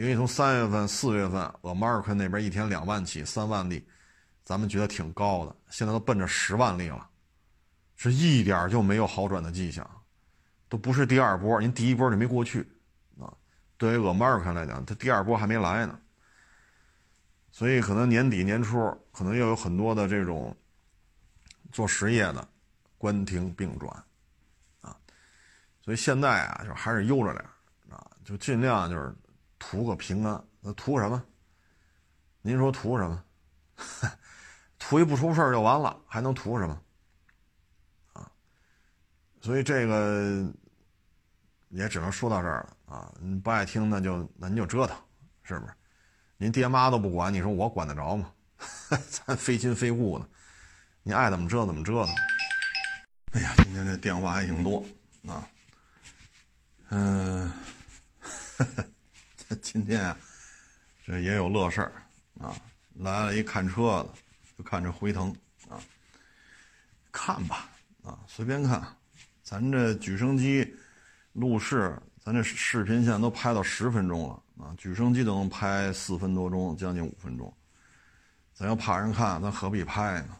[0.00, 3.86] 因为从三月份、四月份，俄马尔克那边一天两万起、三万例，
[4.42, 7.06] 咱们觉得挺高的，现在都奔着十万例了，
[7.96, 9.86] 是一点就没有好转的迹象，
[10.70, 12.66] 都不是第二波，您第一波就没过去
[13.20, 13.30] 啊。
[13.76, 16.00] 对于俄马尔克来讲，它第二波还没来呢，
[17.52, 18.78] 所以可能年底年初
[19.12, 20.56] 可能又有很多的这种
[21.72, 22.48] 做实业的
[22.96, 23.92] 关停并转
[24.80, 24.96] 啊，
[25.84, 27.44] 所以现在啊，就还是悠着点
[27.90, 29.14] 啊，就尽量就是
[29.60, 30.44] 图个平安。
[30.60, 31.24] 那图什么？
[32.42, 33.24] 您说图什么？
[34.80, 36.82] 图一不出事就完了，还能图什么？
[38.14, 38.28] 啊，
[39.40, 40.52] 所以这个。
[41.72, 43.14] 也只能说到这儿了啊！
[43.44, 44.96] 不爱听，那就那您就折腾，
[45.44, 45.72] 是不是？
[46.36, 48.32] 您爹妈都不管，你说我管得着吗？
[49.08, 50.28] 咱非亲非故的，
[51.04, 52.12] 你爱怎么折腾怎么折腾。
[53.34, 54.84] 哎呀，今天这电话还挺多
[55.28, 55.48] 啊。
[56.88, 57.52] 嗯，
[59.60, 60.16] 今天啊，
[61.04, 61.92] 这也有乐事儿
[62.40, 62.54] 啊！
[62.94, 64.14] 来了一看车的，
[64.56, 65.34] 就看这辉腾
[65.68, 65.80] 啊，
[67.10, 67.68] 看吧
[68.04, 68.80] 啊，随便看。
[69.42, 70.72] 咱这举升机
[71.32, 77.52] 路试，咱这视频现在都拍到十分钟了啊，举升机都能拍四分多钟，将近五分钟。
[78.54, 80.36] 咱要怕人看，咱何必拍呢？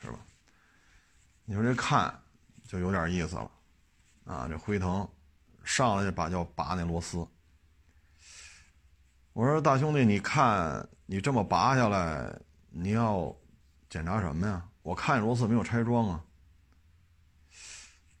[0.00, 0.18] 是吧？
[1.44, 2.18] 你说这看
[2.66, 3.50] 就有点意思了
[4.24, 4.48] 啊！
[4.48, 5.06] 这辉腾
[5.64, 7.26] 上来就把就拔那螺丝。
[9.34, 12.32] 我说大兄弟，你看你这么拔下来，
[12.70, 13.34] 你要
[13.90, 14.64] 检查什么呀？
[14.82, 16.24] 我看螺丝没有拆装啊。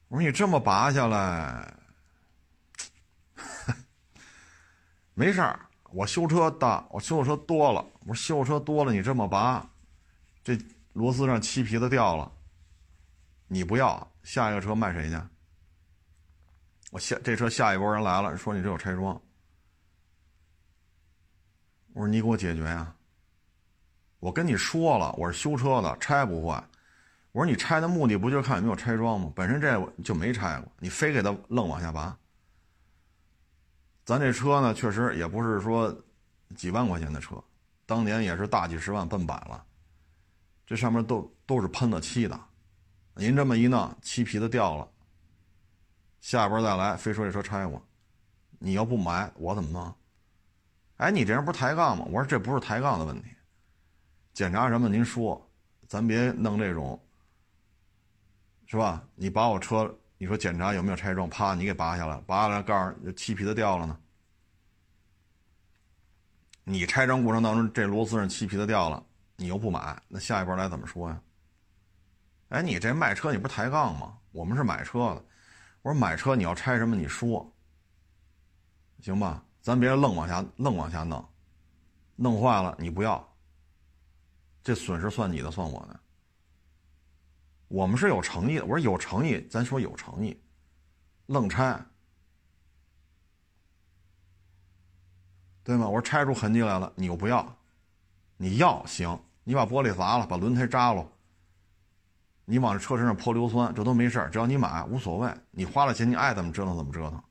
[0.08, 1.72] 我说你这么拔下来，
[5.14, 5.60] 没事儿，
[5.92, 7.86] 我修车的，我修车多了。
[8.06, 9.64] 我说修车多了，你这么拔，
[10.42, 10.58] 这
[10.94, 12.32] 螺丝上漆皮子掉了，
[13.46, 15.16] 你不要，下一个车卖谁去？
[16.90, 19.20] 我下这车下一波人来了，说你这有拆装。
[21.94, 22.92] 我说你给我解决呀！
[24.18, 26.62] 我跟你说了，我是修车的，拆不坏。
[27.30, 29.32] 我说你拆的目的不就是看有没有拆装吗？
[29.34, 32.16] 本身这就没拆过，你非给他愣往下拔。
[34.04, 35.96] 咱这车呢，确实也不是说
[36.56, 37.36] 几万块钱的车，
[37.86, 39.64] 当年也是大几十万奔百了。
[40.66, 42.38] 这上面都都是喷了漆的，
[43.14, 44.88] 您这么一弄，漆皮子掉了，
[46.20, 47.80] 下边再来，非说这车拆过，
[48.58, 49.94] 你要不买，我怎么弄？
[50.96, 52.04] 哎，你这人不是抬杠吗？
[52.06, 53.28] 我说这不是抬杠的问题，
[54.32, 55.50] 检查什么您说，
[55.88, 57.00] 咱别弄这种，
[58.66, 59.02] 是吧？
[59.14, 63.98] 你把我车，你说检查有没有拆装，啪，你给拔下来，拔下来告诉漆皮子掉了呢。
[66.62, 69.04] 你拆装过程当中这螺丝上漆皮子掉了，
[69.36, 71.20] 你又不买，那下一波来怎么说呀？
[72.50, 74.16] 哎，你这卖车你不是抬杠吗？
[74.30, 75.24] 我们是买车的，
[75.82, 77.52] 我说买车你要拆什么你说，
[79.00, 79.44] 行吧？
[79.64, 81.26] 咱别愣往下愣往下弄，
[82.16, 83.26] 弄坏了你不要，
[84.62, 85.98] 这损失算你的算我的。
[87.68, 90.38] 我们是有诚意的，我说有诚意，咱说有诚意，
[91.28, 91.82] 愣拆，
[95.62, 95.88] 对吗？
[95.88, 97.56] 我说拆出痕迹来了，你又不要，
[98.36, 101.10] 你要行，你把玻璃砸了，把轮胎扎了，
[102.44, 107.24] 你往这车身上泼硫酸，这都没事只要你买无所谓，你花了钱，你爱怎么折腾怎么折腾。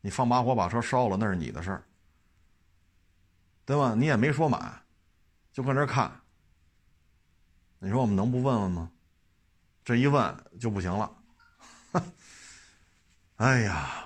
[0.00, 1.82] 你放把火把车烧了，那是你的事儿，
[3.64, 3.94] 对吧？
[3.94, 4.82] 你也没说买，
[5.52, 6.10] 就搁那看。
[7.78, 8.90] 你说我们能不问问吗？
[9.84, 11.10] 这一问就不行了。
[13.36, 14.04] 哎呀，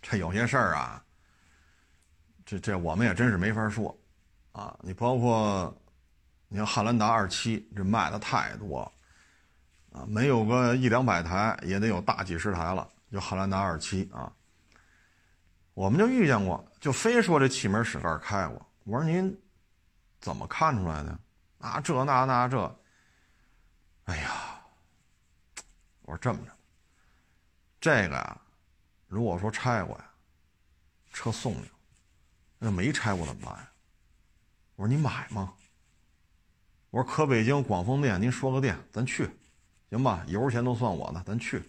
[0.00, 1.04] 这有些事儿啊，
[2.44, 3.98] 这这我们也真是没法说
[4.52, 4.78] 啊。
[4.82, 5.74] 你包括
[6.48, 8.80] 你看汉兰达二七，这卖的太多
[9.90, 12.88] 啊，没有个一两百台，也得有大几十台了。
[13.12, 14.32] 就汉兰达二七啊，
[15.74, 18.66] 我们就遇见过，就非说这气门室盖开过。
[18.84, 19.38] 我说您
[20.18, 21.18] 怎么看出来的？
[21.58, 22.80] 啊，这那那这，
[24.04, 24.30] 哎呀，
[26.00, 26.52] 我说这么着，
[27.78, 28.40] 这个呀，
[29.06, 30.10] 如果说拆过呀，
[31.12, 31.66] 车送你；
[32.58, 33.70] 那没拆过怎么办呀？
[34.76, 35.52] 我说你买吗？
[36.88, 39.30] 我说可北京广丰店，您说个店，咱去，
[39.90, 40.24] 行吧？
[40.28, 41.62] 油钱都算我的，咱去。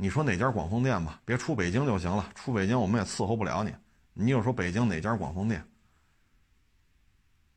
[0.00, 2.32] 你说哪家广丰店吧，别出北京就行了。
[2.34, 3.74] 出北京我们也伺候不了你。
[4.14, 5.62] 你就说北京哪家广丰店，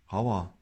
[0.03, 0.53] 好不好？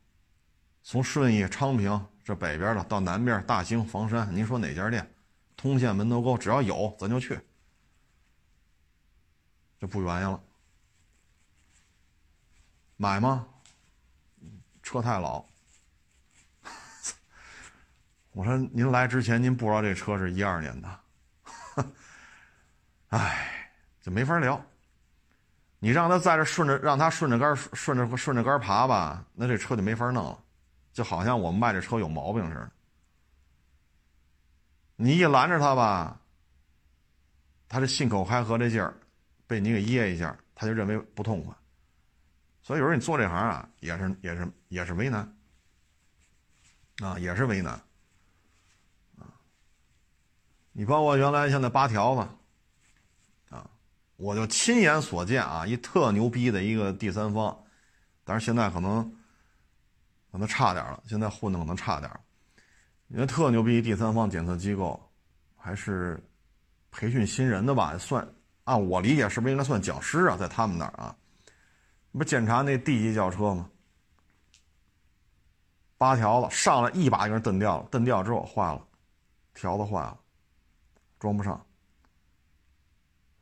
[0.83, 5.11] 从顺义、昌平这北边的到南边大兴、房山，您说哪家店？
[5.57, 7.39] 通县、门头沟，只要有咱就去，
[9.79, 10.39] 就不原因了。
[12.95, 13.47] 买吗？
[14.83, 15.43] 车太老。
[18.33, 21.00] 我说您来之前您不知道这车是一二年的。
[23.11, 23.71] 唉，
[24.01, 24.61] 就没法聊。
[25.79, 30.39] 你让他在这顺着，让他顺着杆顺着顺着杆爬吧，那这车就没法弄了，
[30.93, 32.71] 就好像我们卖这车有毛病似的。
[34.95, 36.21] 你一拦着他吧，
[37.67, 38.93] 他这信口开河这劲儿，
[39.47, 41.53] 被你给噎一下，他就认为不痛快。
[42.61, 45.35] 所以有时候你做这行啊，也是也是也是为难，
[47.01, 47.73] 啊，也是为难，
[49.17, 49.25] 啊，
[50.71, 52.25] 你包括原来像那八条子。
[54.21, 57.57] 我就亲眼所见啊，一特牛逼的一个第三方，
[58.23, 59.03] 但是现在可能
[60.31, 62.11] 可能差点了，现在混的可能差点
[63.07, 65.01] 因为特牛逼第三方检测机构，
[65.57, 66.23] 还是
[66.91, 67.97] 培训新人的吧？
[67.97, 68.25] 算
[68.65, 70.37] 按我理解，是不是应该算讲师啊？
[70.37, 71.15] 在他们那儿啊，
[72.11, 73.67] 不检查那 D 级轿车吗？
[75.97, 78.87] 八条子上来一把就给人蹬掉了，蹬掉之后坏了，
[79.55, 80.15] 条子坏了，
[81.19, 81.59] 装不上。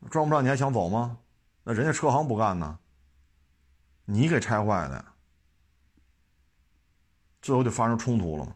[0.08, 1.18] 装不上你还想走吗？
[1.62, 2.78] 那人家车行不干呢，
[4.04, 5.04] 你给拆坏的，
[7.42, 8.54] 最后就发生冲突了嘛。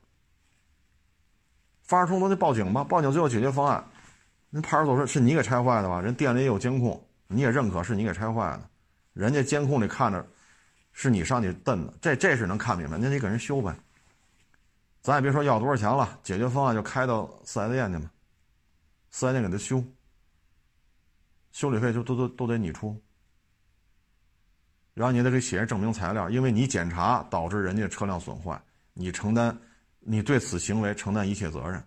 [1.82, 3.84] 发生冲突就报警吧，报警最后解决方案，
[4.48, 6.00] 那派出所说是你给拆坏的吧？
[6.00, 8.70] 人店里也有监控，你也认可是你给拆坏的，
[9.12, 10.26] 人家监控里看着
[10.92, 13.76] 是你上去蹬的，这这是能看明白，那你给人修呗。
[15.02, 18.10] 咱也别说要多少钱了，解决方案就开到四 S 店去嘛，
[19.10, 19.84] 四 S 店给他修，
[21.54, 23.00] 修理费就都都都得你出，
[24.92, 28.60] 然后你得给写上证明材料，因为你检查导致人家车辆损坏，
[28.92, 29.56] 你承担，
[30.00, 31.80] 你对此行为承担一切责任，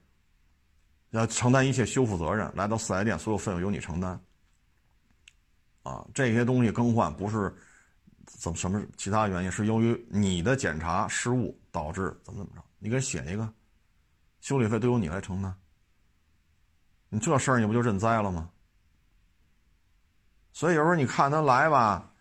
[1.09, 4.17] 要承担一切修复责任，来到四 S 店所有费用由你承担。
[5.83, 7.53] 啊，这些东西更换不是
[8.25, 12.63] 怎么什么其他原因，是由于你的检查失误导致怎么怎么着。
[12.79, 13.53] 你给写一个，
[14.39, 15.53] 修理费都由你来承担。
[17.09, 18.49] 你这事儿你不就认栽了吗？
[20.57, 22.11] 所以有时候你看他来吧，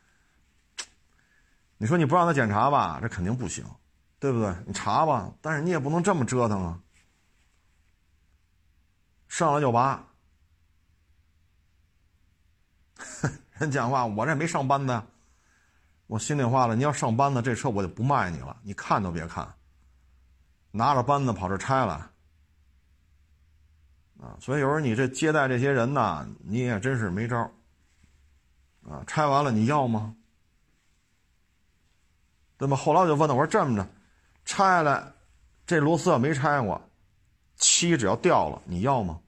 [1.78, 3.64] 你说你不让他检查吧，这肯定不行，
[4.18, 4.54] 对不对？
[4.66, 6.78] 你查吧，但是你也不能这么折腾啊，
[9.26, 10.06] 上来就拔。
[13.58, 15.06] 人讲话，我这没上班的，
[16.06, 19.50] 我心里话了，你要上班的，这车我就不卖你了，你看都别看。
[20.72, 22.10] 拿着扳子跑这拆了，
[24.20, 24.36] 啊！
[24.38, 27.50] 所以有时候你这接待这些人呐，你也真是没招
[28.88, 29.02] 啊！
[29.06, 30.14] 拆完了你要吗？
[32.58, 32.76] 对吧？
[32.76, 33.88] 后来我就问他，我说这么着，
[34.44, 35.12] 拆下来，
[35.66, 36.80] 这螺丝要没拆过，
[37.56, 39.20] 漆只要掉了，你要吗？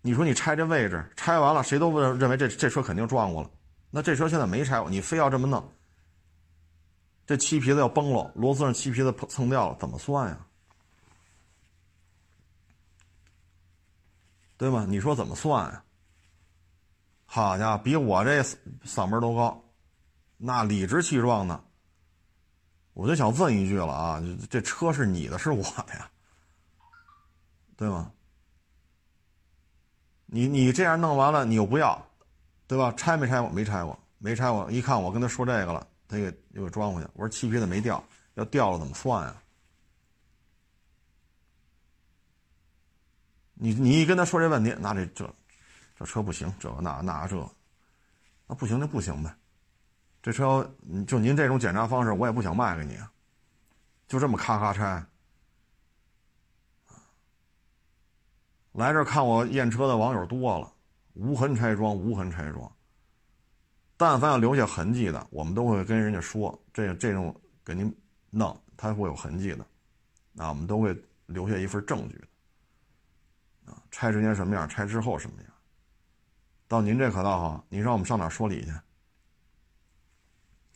[0.00, 3.50] 你说你拆这位置，拆完了谁都认认为这这车肯定撞过了，
[3.90, 5.72] 那这车现在没拆过，你非要这么弄？
[7.26, 10.46] 这漆皮子要崩了，螺丝上漆皮子蹭掉了，怎么算呀？
[14.56, 14.86] 对吗？
[14.88, 15.84] 你说怎么算呀？
[17.30, 18.42] 好家伙，比我这
[18.86, 19.62] 嗓门都高，
[20.38, 21.62] 那理直气壮的。
[22.94, 26.10] 我就想问一句了啊，这车是你的，是我的呀？
[27.76, 28.10] 对吗？
[30.24, 32.02] 你你这样弄完了，你又不要，
[32.66, 32.90] 对吧？
[32.96, 33.50] 拆没拆过？
[33.50, 34.68] 没拆过，没拆过。
[34.72, 35.86] 一看我跟他说这个了。
[36.08, 37.08] 他给又给装回去。
[37.12, 38.02] 我说漆皮子没掉，
[38.36, 39.42] 要掉了怎么算呀？
[43.52, 45.34] 你你一跟他说这问题，那这这
[45.98, 47.50] 这车不行，这那那这，
[48.46, 49.34] 那不行就不行呗。
[50.22, 50.72] 这车
[51.08, 52.96] 就您这种检查方式，我也不想卖给你，
[54.06, 55.04] 就这么咔咔拆。
[58.74, 60.72] 来这看我验车的网友多了，
[61.14, 62.70] 无痕拆装，无痕拆装。
[63.96, 67.34] 但凡要留下痕迹的，我们都会跟人家说，这这种
[67.64, 67.92] 给您
[68.30, 69.66] 弄，它会有痕迹的，
[70.36, 72.24] 啊，我们都会留下一份证据，
[73.64, 75.47] 啊，拆之前什么样，拆之后什么样。
[76.68, 78.70] 到您这可倒好，你让我们上哪说理去？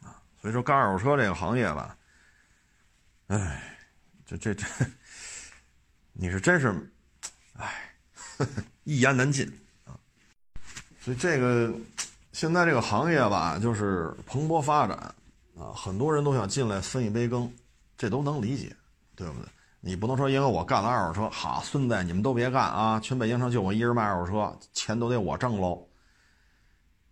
[0.05, 1.97] 啊，所以说干二手车这个行业吧，
[3.29, 3.79] 哎，
[4.27, 4.67] 这这这，
[6.13, 6.75] 你是真是，
[7.57, 7.95] 哎，
[8.83, 9.47] 一言难尽
[9.85, 9.95] 啊，
[11.01, 11.73] 所以这个。
[12.35, 14.97] 现在这个行业吧，就是蓬勃发展，
[15.55, 17.53] 啊，很多人都想进来分一杯羹，
[17.99, 18.75] 这都能理解，
[19.15, 19.47] 对不对？
[19.85, 23.01] 你不能说因为我干了二手车，好孙子，你们都别干啊！
[23.01, 25.85] 全北京城就我一人卖二手车，钱都得我挣喽。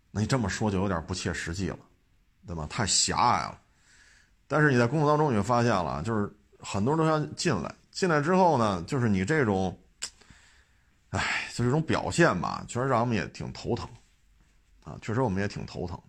[0.09, 1.79] 那你这么说就有点不切实际了，
[2.47, 2.65] 对吧？
[2.69, 3.59] 太狭隘了。
[4.47, 9.77] 但是你在工作当中你就发现了，就是很多人都想进来，进来之后呢，就是你这种，
[11.09, 13.85] 哎，就这种表现吧，确实让我们也挺头疼。
[14.85, 16.01] 啊，确实我们也挺头疼，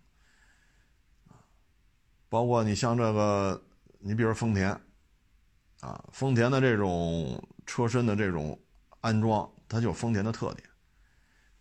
[2.29, 3.61] 包括你像这个，
[3.99, 4.81] 你比如丰田，
[5.83, 8.59] 啊，丰田的这种车身的这种
[9.03, 10.67] 安装，它就丰田的特点，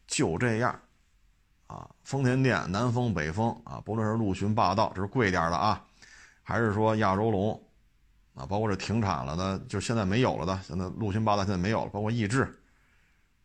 [0.07, 0.79] 就这样，
[1.67, 5.83] 啊，丰田店南风北风啊，不论是陆巡霸道，这是贵点的啊，
[6.43, 7.61] 还是说亚洲龙，
[8.35, 12.47] 啊，包括这停产了的，就现在没有了的，现在陆巡霸道现在没有了，包括逸致，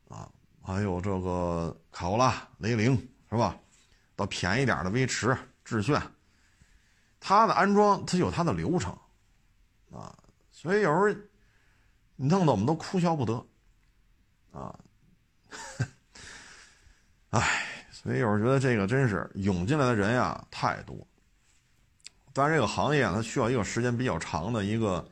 [0.09, 0.31] 啊，
[0.63, 2.97] 还有这个卡罗拉、雷凌。
[3.29, 3.59] 是吧？
[4.15, 6.01] 到便宜点的威驰、致炫，
[7.19, 8.97] 它的安装它有它的流程，
[9.91, 10.17] 啊，
[10.57, 11.21] 所以有时候
[12.17, 13.47] 弄得我们都哭笑不得，
[14.53, 14.75] 啊，
[17.29, 21.07] 哎，所以有时候觉得这个真是涌进来的人呀太多，
[22.33, 25.07] 但是这个行业它需要一个时间比较长的一个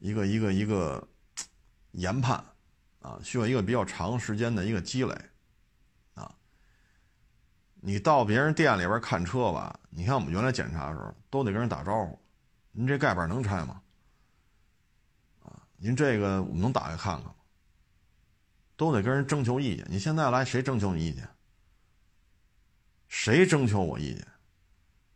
[0.00, 1.08] 一个一个一个
[1.92, 2.36] 研判，
[3.00, 5.14] 啊，需要一个比较长时间的一个积累。
[6.12, 6.30] 啊
[7.80, 12.20] 你到别人店里边看车吧，你看我们原来检查的时候，都得跟人打招呼。
[12.70, 13.80] 您这盖板能拆吗？
[15.78, 17.34] 您这个我们能打开看看吗？
[18.76, 19.86] 都得跟人征求意见。
[19.88, 21.28] 你现在来谁征求你意见？
[23.08, 24.26] 谁征求我意见？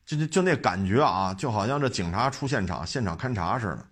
[0.05, 3.87] 就就就那感觉啊，就好像这警察出现场，现场勘查似的。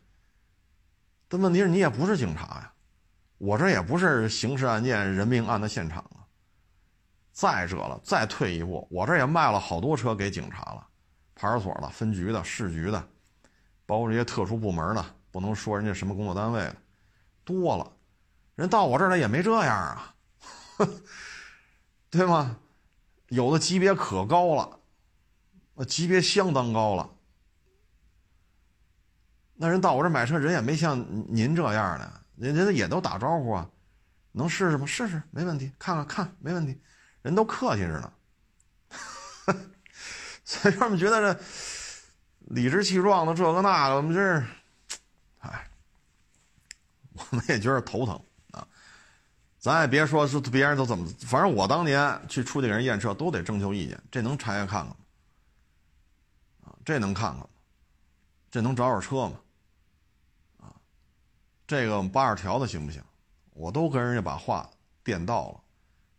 [1.28, 2.72] 但问题是你也不是警察呀，
[3.38, 6.26] 我这也不是刑事案件、人命案的现场啊。
[7.32, 10.86] 再者了，再退一步，我这也卖了好多车给警察了，
[11.34, 13.08] 派出所的、分局的、市局的，
[13.86, 16.76] 包括这些特殊部门的，不能说人家什么工作单位了，
[17.44, 17.92] 多了。
[18.56, 20.14] 人到我这儿来也没这样啊，
[22.10, 22.58] 对吗？
[23.28, 24.80] 有的级别可高了，
[25.74, 27.08] 那级别相当高了。
[29.54, 33.70] 那人到我这买车，人也没像您这样的，人人家也都打招呼啊，
[34.32, 34.84] 能试试吗？
[34.84, 36.80] 试试，没问题，看看看，没问题。
[37.22, 38.12] 人都客气着呢，
[40.44, 41.40] 所以他们觉得这
[42.40, 44.46] 理直气壮的这个那个，我们这是，
[47.30, 48.20] 我们也觉得头疼
[48.52, 48.66] 啊。
[49.58, 54.96] 咱也别说是别人都怎么，反正我当年去出去给人验车都得征求意见，这能拆开看看吗？
[56.64, 57.48] 啊，这能看看吗？
[58.50, 59.40] 这能找找车吗？
[60.60, 60.74] 啊，
[61.66, 63.02] 这个八十条的行不行？
[63.52, 64.68] 我都跟人家把话
[65.04, 65.60] 垫到了。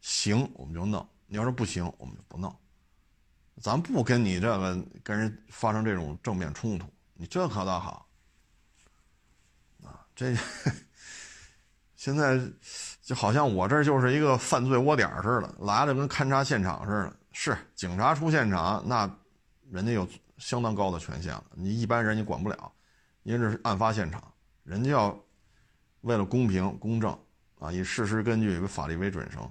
[0.02, 2.56] 行，我们就弄；你要是不行，我们就不弄。
[3.60, 8.08] 咱不跟你这个跟人发生这种正面冲突，你这可倒好。
[9.84, 10.36] 啊，这
[12.02, 12.36] 现在
[13.00, 17.14] 就好像我这就是一个犯罪窝点似的，来了跟勘察现场似的。
[17.32, 19.08] 是警察出现场，那
[19.70, 20.08] 人家有
[20.40, 22.72] 相当高的权限了，你一般人你管不了，
[23.22, 24.20] 因为这是案发现场，
[24.64, 25.16] 人家要
[26.02, 27.16] 为了公平公正
[27.60, 29.48] 啊，以事实根据、以法律为准绳。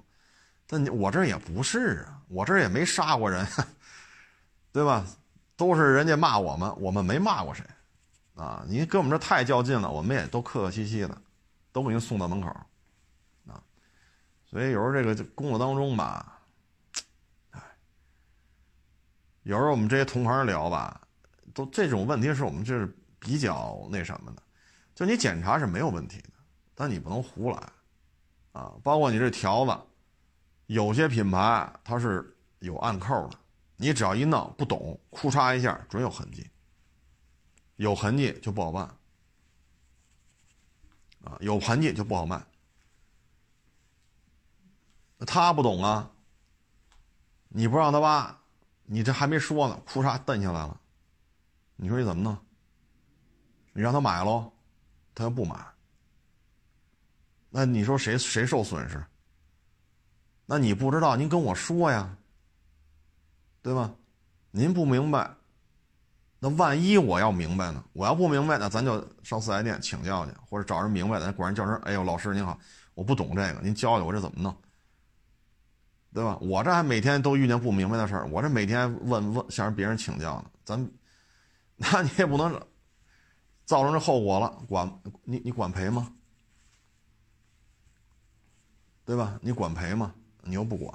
[0.67, 3.47] 但你我这也不是啊，我这也没杀过人，
[4.73, 5.07] 对吧？
[5.55, 7.63] 都是人家骂我们，我们没骂过谁，
[8.35, 8.61] 啊！
[8.67, 11.17] 你跟我们这太较劲了，我们也都客客气气的，
[11.71, 12.47] 都给您送到门口，
[13.47, 13.63] 啊！
[14.45, 16.41] 所以有时候这个工作当中吧，
[17.51, 17.61] 哎，
[19.43, 21.01] 有时候我们这些同行聊吧，
[21.53, 24.43] 都这种问题是我们这是比较那什么的，
[24.95, 26.29] 就你检查是没有问题的，
[26.75, 27.57] 但你不能胡来，
[28.51, 28.73] 啊！
[28.83, 29.77] 包括你这条子。
[30.67, 33.37] 有些品牌它是有暗扣的，
[33.75, 36.49] 你只要一弄不懂，库嚓一下准有痕迹，
[37.75, 38.89] 有痕迹就不好办，
[41.23, 42.43] 啊，有痕迹就不好卖。
[45.27, 46.11] 他不懂啊，
[47.49, 48.39] 你不让他挖，
[48.85, 50.81] 你这还没说呢，哭嚓蹬下来了，
[51.75, 52.37] 你说你怎么弄？
[53.73, 54.51] 你让他买喽，
[55.13, 55.55] 他又不买，
[57.49, 59.05] 那你说谁谁受损失？
[60.45, 62.17] 那你不知道，您跟我说呀，
[63.61, 63.93] 对吧？
[64.49, 65.35] 您不明白，
[66.43, 67.83] 那万一我要明白呢？
[67.93, 71.75] 我要不明白，那咱就上四 S 店请教去，或者找人明白的，管人叫声。
[71.83, 72.57] 哎呦，老师您好，
[72.95, 74.57] 我不懂这个，您教教我这怎么弄，
[76.11, 76.35] 对吧？
[76.41, 80.49] 我这还每天都遇见不明白的事儿，我这每天问问向别人请教呢。
[80.65, 80.91] 咱，
[81.75, 82.59] 那你也不能
[83.65, 84.91] 造成这后果了，管
[85.23, 86.11] 你你管赔吗？
[89.05, 89.37] 对吧？
[89.43, 90.11] 你管赔吗？
[90.41, 90.91] 你又不管，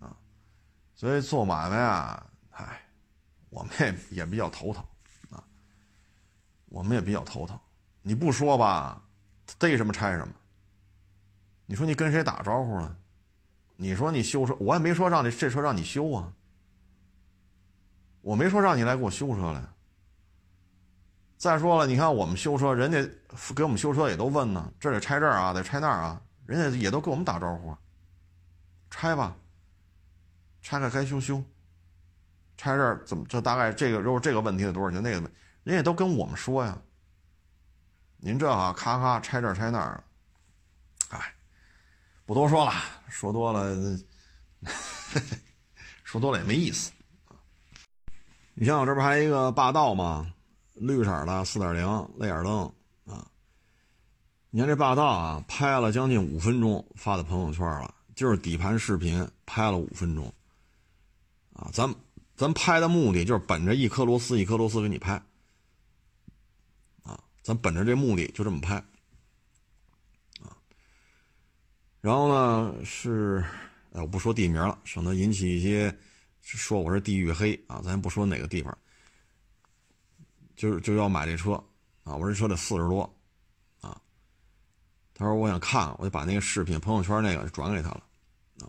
[0.00, 0.16] 啊，
[0.94, 2.80] 所以做买卖啊，唉，
[3.52, 4.82] 我们也也比较头疼，
[5.28, 5.44] 啊，
[6.70, 7.58] 我们也比较头疼。
[8.00, 9.02] 你不说吧，
[9.58, 10.32] 逮什么拆什么。
[11.66, 12.96] 你说你跟谁打招呼呢？
[13.76, 16.32] 你说你修车，我也没说让你这车让你修啊，
[18.22, 19.62] 我没说让你来给我修车来。
[21.36, 23.06] 再说了，你看我们修车，人家
[23.54, 27.76] 给我们修车也都问呢，这得拆这儿啊，得拆那儿啊，人家也都给我们打招呼。
[28.88, 29.36] 拆吧，
[30.62, 31.44] 拆开该修修。
[32.56, 33.24] 拆这儿怎么？
[33.28, 35.02] 这大概这个如果这个问题得多少钱？
[35.02, 35.30] 那个
[35.64, 36.78] 人家都跟我们说呀。
[38.18, 40.04] 您这啊，咔咔拆这儿拆那儿，
[41.08, 41.34] 哎，
[42.24, 42.72] 不多说了，
[43.08, 43.98] 说多了，
[46.04, 46.92] 说多了也没意思。
[48.54, 50.32] 你像我这不还一个霸道吗？
[50.74, 52.72] 绿色的四点零泪眼灯
[53.06, 53.26] 啊。
[54.50, 57.92] 你看这霸道啊，拍了将近五分钟，发到朋友圈了。
[58.14, 60.32] 就是底盘视频拍了五分钟，
[61.54, 61.98] 啊，咱们
[62.36, 65.14] 咱拍的目的就是本着一颗螺丝一颗螺丝给你拍，
[67.02, 68.76] 啊，咱本着这目的就这么拍，
[70.40, 70.56] 啊，
[72.00, 73.44] 然后呢是，
[73.92, 75.96] 哎，我不说地名了，省得引起一些
[76.40, 78.76] 说我是地域黑啊，咱不说哪个地方，
[80.56, 81.52] 就是就要买这车，
[82.02, 83.02] 啊，我这车得四十多。
[83.80, 84.00] 啊。
[85.14, 88.02] 他说：“我想看，我就把那个视频朋友圈那个转给他了，
[88.60, 88.66] 啊，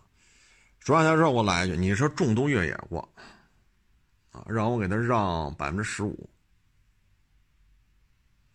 [0.82, 3.08] 转给他之后，我来一句：你说重度越野过，
[4.34, 6.30] 啊，让我给他让百分之十五，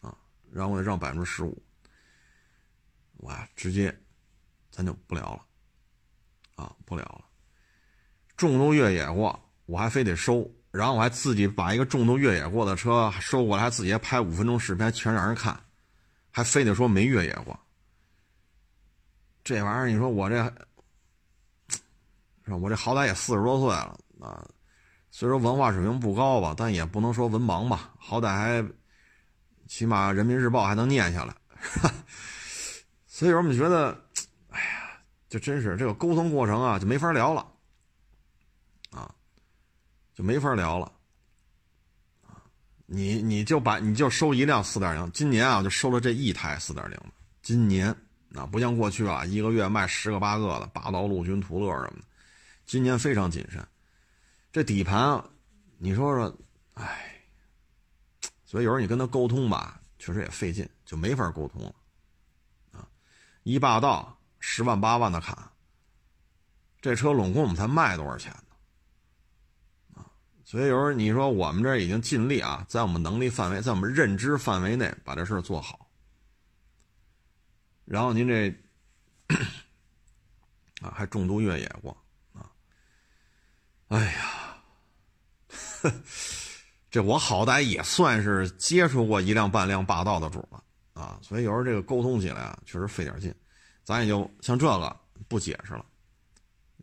[0.00, 0.14] 啊，
[0.50, 1.56] 让我给他让百分之十五，
[3.18, 3.96] 我直接
[4.70, 5.46] 咱就不聊了，
[6.62, 7.24] 啊，不聊了。
[8.36, 15.58] 重度越野过，我还非得收，然后我还自己把一个重度越野过的车收过来，还自己还拍五分钟视频，全让人看，
[16.30, 17.58] 还非得说没越野过。
[19.44, 20.36] 这玩意儿，你说我这，
[22.44, 22.56] 是吧？
[22.56, 24.44] 我这好歹也四十多岁了啊，
[25.10, 28.64] 虽说文化水平不高吧，但也不能说文盲吧，好歹还
[29.66, 31.34] 起码《人民日报》还能念下来。
[33.06, 34.00] 所以，我们觉得，
[34.50, 37.46] 哎呀，就真是这个沟通过程啊，就没法聊了，
[38.90, 39.12] 啊，
[40.14, 40.92] 就没法聊了，
[42.86, 46.98] 你你就把你就收一辆四点零，今年啊就收了这一台四点零，
[47.42, 47.94] 今年。
[48.34, 52.04] 啊，不像过去啊，一个月卖十个八个的霸道、陆军、途乐什么的。
[52.66, 53.66] 今年非常谨慎，
[54.58, 55.22] 这底盘，
[55.76, 56.36] 你说说，
[56.74, 57.22] 哎，
[58.44, 61.72] 所以有时候你跟他沟通吧，确实也费劲，就没法沟通了。
[62.72, 62.88] 啊，
[63.44, 65.52] 一霸道十万八万的卡，
[66.80, 70.02] 这车拢共我们才卖多少钱呢？
[70.02, 70.10] 啊，
[70.44, 75.88] 所以有时候你说我们这已经尽力啊，在我们能力范围，在我们认知范围内把这事做好。
[77.84, 78.50] 然后您这
[80.82, 81.96] 啊还重度越野过
[82.32, 82.50] 啊？
[83.86, 84.27] 哎呀，
[86.90, 90.62] 这我好歹也算是接触过一辆半辆霸道的主了
[90.94, 93.34] 啊，所以有时候这个沟通起来啊，确实费点劲。
[93.84, 94.96] 咱也就像这个
[95.28, 95.84] 不解释了，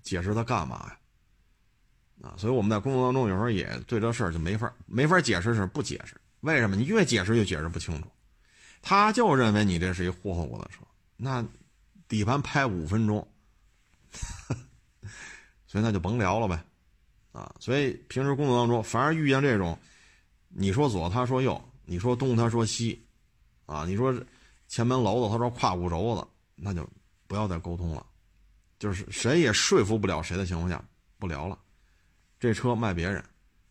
[0.04, 2.30] 解释它干嘛呀？
[2.30, 6.16] 啊，所以我们在工作当中有时候也对这事儿就没法没法解释是不解释。
[6.42, 6.76] 为什么？
[6.76, 8.08] 你越解释越解释不清楚。
[8.82, 10.82] 他就认为你这是一霍霍过的车。
[11.18, 11.44] 那
[12.08, 13.28] 底盘拍五分钟，
[15.66, 16.64] 所以那就甭聊了呗，
[17.36, 17.54] 啊！
[17.60, 19.78] 所以平时工作当中，凡是遇见这种，
[20.48, 23.06] 你说左他说右，你说东他说西，
[23.66, 24.16] 啊，你说
[24.70, 26.26] 前门楼子他说胯骨轴子，
[26.56, 26.88] 那就
[27.28, 28.06] 不要再沟通了，
[28.80, 30.82] 就是谁也说服不了谁的情况下，
[31.20, 31.60] 不聊了。
[32.40, 33.22] 这车卖别人，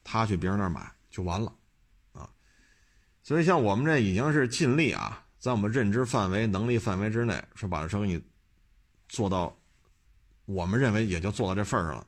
[0.03, 1.51] 他去别人那儿买就完了，
[2.12, 2.29] 啊！
[3.23, 5.23] 所以像我们这已经是尽力啊。
[5.39, 8.19] 在我们认知范围、能力范围之内，是把这车给你
[9.11, 9.55] 做到，
[10.47, 12.07] 我们认为也就做到这份上了，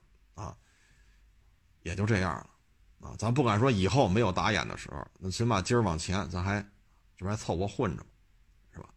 [1.87, 3.15] 也就这样了啊。
[3.17, 6.61] 咱不敢说以后没有打眼的时候，那起码今儿往前，咱还
[7.17, 8.05] 这不还凑合混着，
[8.75, 8.89] 是吧？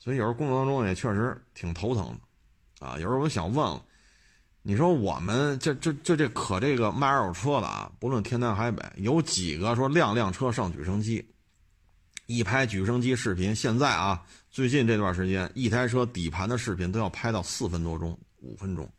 [0.00, 2.18] 所以有时候工作当中也确实挺头疼
[2.78, 2.94] 的啊。
[2.94, 3.80] 有时候我想问问，
[4.62, 11.24] 你说我们这这这这可这个卖二手车的啊，不论天南海北，有几个说辆辆车上举升机？
[12.26, 14.20] 一拍举升机视频，现在啊，
[14.50, 18.90] 最近这段时间，一台车底盘的视频都要拍到四分多钟、五分钟。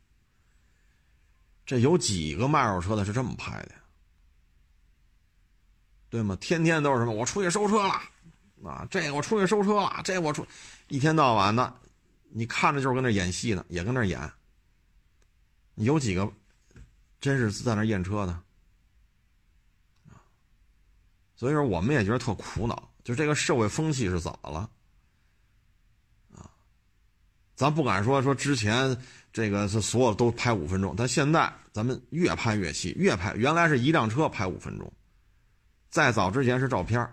[1.67, 3.71] 这有几个卖二手车的是这么拍的？
[6.09, 6.37] 对吗？
[6.39, 7.11] 天天都是什么？
[7.11, 8.01] 我出去收车了，
[8.63, 10.47] 啊，这个我出去收车了，这我出，
[10.87, 11.75] 一天到晚的，
[12.29, 14.31] 你看着就是跟那演戏呢，也跟那演。
[15.75, 16.31] 有几个
[17.19, 18.41] 真是在那验车的？
[21.35, 22.89] 所以说，我们也觉得特苦恼。
[23.03, 24.69] 就这个社会风气是怎么了？
[27.57, 28.95] 咱不敢说说之前
[29.33, 34.93] 这个是所有都拍五分钟，但现在咱们越拍越细，越拍原来是一辆车拍五分钟，
[35.89, 37.11] 再早之前是照片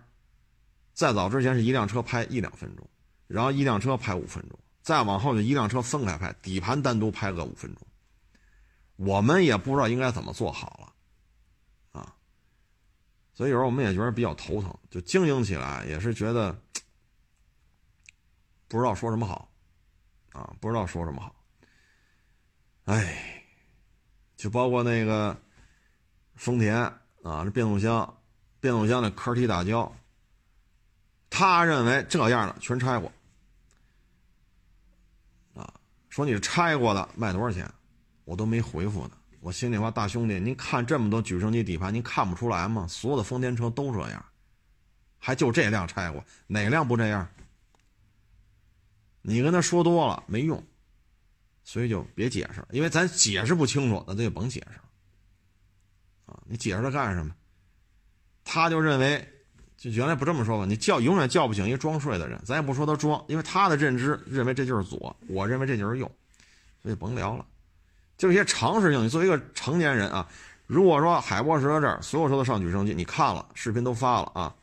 [0.92, 2.86] 再早之前是一辆车拍一两分钟，
[3.26, 7.86] 然后一辆车拍五分钟，再往后就一辆车分开拍，底盘单独拍个五分钟，
[8.96, 12.00] 我们也不知道应该怎么做好了。
[12.00, 12.14] 啊
[13.32, 16.52] 所以有时候我们也觉得比较头疼，就经营起来也是觉得
[18.68, 19.50] 不知道说什么好，
[20.34, 21.34] 啊，不知道说什么好。
[22.86, 23.42] 哎，
[24.36, 25.34] 就包括那个
[26.34, 26.76] 丰田
[27.22, 28.18] 啊，这变速箱，
[28.58, 29.90] 变速箱的壳体打胶，
[31.30, 33.10] 他认为这样的全拆过，
[35.54, 35.72] 啊，
[36.10, 37.70] 说你拆过的卖多少钱，
[38.24, 39.12] 我都没回复呢。
[39.40, 42.86] 我心里话，大兄弟，您看这么多举升机底盘，您看不出来吗？
[42.88, 44.24] 所有的丰田车都这样，
[45.18, 47.26] 还就这辆拆过，哪辆不这样？
[49.26, 50.62] 你跟他说多了没用，
[51.64, 54.78] 所以就别解释，因为咱解释不清楚，那咱就甭解释
[56.26, 57.34] 啊，你解释它干什么？
[58.44, 59.26] 他就认为，
[59.78, 66.10] 就原来不这么说吧，你叫永远叫不醒一装睡的人，咱也不说他装，因为他的认知认为这就是左，我认为这就是右，
[66.82, 67.46] 所以甭聊了。
[68.18, 70.28] 就是一些常识性，你作为一个成年人啊，
[70.66, 74.54] 如果说海博士这儿所有车都上举升机，你看了视频都发了啊，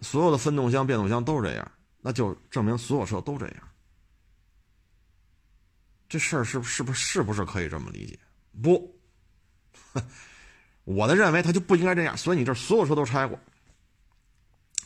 [0.00, 3.56] 所有的分动箱、变速箱都是这样，那就证明所有车都这样。
[6.08, 8.18] 这事儿是不是不是不是可以这么理解？
[8.60, 8.98] 不，
[10.84, 13.38] 我的认为他就不应该这样，所以你这所有车都拆过。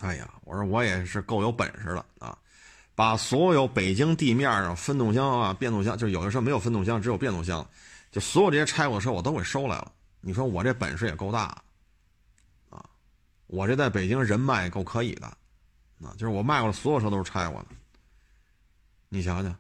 [0.01, 2.37] 哎呀，我说我也是够有本事的啊。
[2.97, 7.69] 把所有北京地面上分动箱啊、变速箱，就有的车没有分动箱，只有变速箱，
[8.13, 9.93] 就所有这些拆过的车我都给收来了。
[10.21, 11.61] 你说我这本事也够大，
[12.71, 12.85] 啊，
[13.49, 15.37] 我这在北京人脉够可以的，
[16.05, 17.69] 啊，就是我卖过的所有车都是拆过的。
[19.09, 19.57] 你想想，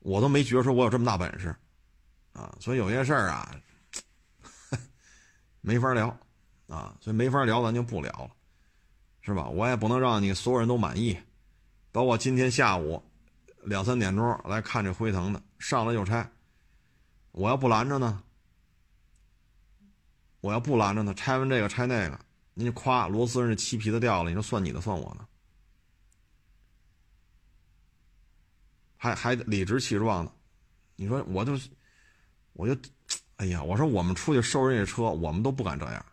[0.00, 1.54] 我都没觉得说我有这么大本事，
[2.32, 3.54] 啊，所以有些事儿啊，
[5.60, 6.08] 没法聊，
[6.66, 8.30] 啊，所以没法聊，咱就不聊了，
[9.20, 9.48] 是吧？
[9.48, 11.16] 我也不能让你所有人都满意，
[11.92, 13.02] 包括今天下午
[13.64, 16.28] 两三点钟来看这辉腾的，上来就拆。
[17.32, 18.22] 我要不拦着呢？
[20.40, 21.12] 我要不拦着呢？
[21.14, 22.18] 拆完这个拆那个，
[22.58, 25.24] 您就夸螺丝人漆皮子掉了，你说算你的算我的？
[28.96, 30.32] 还还理直气壮的，
[30.96, 31.56] 你说我就
[32.54, 32.76] 我就，
[33.36, 36.04] 哎呀，我说我们出去收人家车，我们都不敢这样。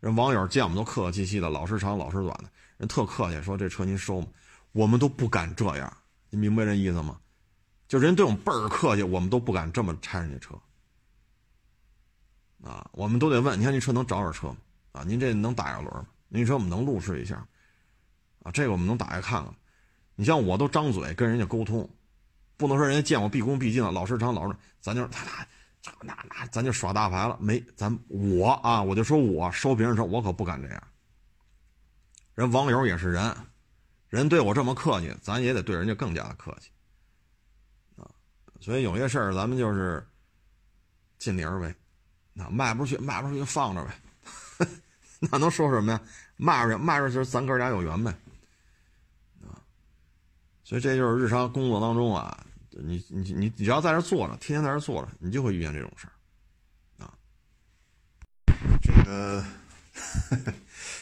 [0.00, 4.26] 人网友见我们都客客气气的，老是长老是短的，人特客气，说这车您收吗？
[4.72, 5.96] 我们都不敢这样，
[6.28, 7.18] 你明白这意思吗？
[7.88, 10.60] 就人对我们倍儿客气，我们都不敢这么拆人家车，
[12.62, 14.58] 啊，我们都得问，你看这车能找点车吗？
[14.92, 16.06] 啊，您这能打一轮吗？
[16.28, 17.36] 您说我们能路试一下，
[18.42, 19.54] 啊，这个我们能打开看看。
[20.14, 21.88] 你像我都张嘴跟人家沟通，
[22.56, 25.24] 不能说人家见我毕恭毕敬，老师长老师，咱就他
[25.82, 30.82] 他那那咱就耍大牌了，没咱我啊，我就说我收别人车，我可不敢这样。
[32.34, 33.34] 人网友也是人，
[34.08, 36.70] 人对我这么客气，咱也得对人家更加的客气。
[37.96, 38.08] 啊
[38.60, 40.06] 所以有些事儿咱们就是
[41.18, 41.74] 尽力而为，
[42.32, 43.92] 那卖不出去，卖不出去就放着呗，
[45.30, 46.00] 那能说什么呀？
[46.36, 48.10] 骂出去，卖出去，咱哥俩有缘呗，
[49.42, 49.54] 啊！
[50.64, 56.12] 所以这就是日常工作当中啊，你你你只要在这坐着，天天在这坐着，你就会遇见这种事儿，
[57.04, 57.14] 啊！
[58.82, 59.44] 这个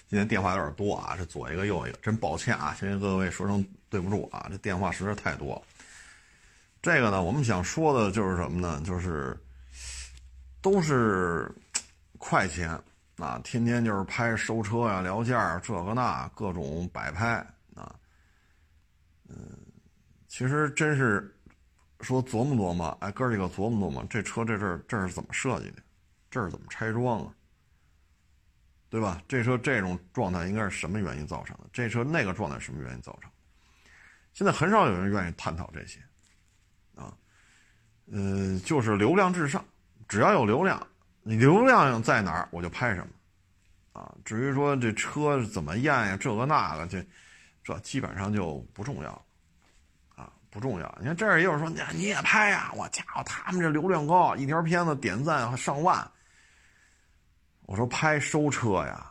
[0.06, 5.62] 今天电话有点多啊，这左一个右一个，真抱歉啊，先跟各位说声对不住啊，这电话实在太多了。
[6.82, 8.82] 这个呢，我们想说的就是什么呢？
[8.84, 9.38] 就是
[10.60, 11.50] 都是
[12.18, 12.78] 快钱
[13.20, 17.34] 啊，天天就是拍收车呀、聊价这个那各种摆拍
[17.74, 17.94] 啊。
[19.28, 19.36] 嗯，
[20.26, 21.36] 其实真是
[22.00, 25.82] 说琢磨琢磨，哎，哥几个琢磨琢磨，这车这这这是怎么设计的？
[26.30, 27.34] 这是怎么拆装啊？
[28.88, 29.22] 对吧？
[29.28, 31.64] 这车这种状态应该是什么原因造成的？
[31.72, 33.36] 这车那个状态什么原因造成的？
[34.32, 36.00] 现在很少有人愿意探讨这些
[36.94, 37.16] 啊。
[38.06, 39.64] 嗯，就是流量至上，
[40.08, 40.84] 只要有流量，
[41.22, 47.04] 你流量在哪儿，我就拍什么，啊，至于说这车怎么验呀，这个那个，这
[47.62, 49.10] 这基本上就不重要，
[50.16, 50.98] 啊，不重要。
[50.98, 56.10] 你看这儿也有说，你也拍呀，我家伙，他们这流量高，一条片子点赞上万。
[57.62, 59.10] 我说拍收车呀，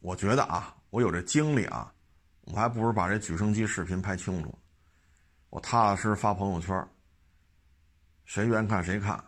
[0.00, 1.90] 我觉得啊，我有这精力啊，
[2.42, 4.58] 我还不如把这举升机视频拍清楚，
[5.50, 6.86] 我踏踏实实发朋友圈。
[8.24, 9.22] 谁愿看谁看，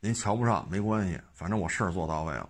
[0.00, 2.48] 您瞧不上没关系，反正我事儿做到位了，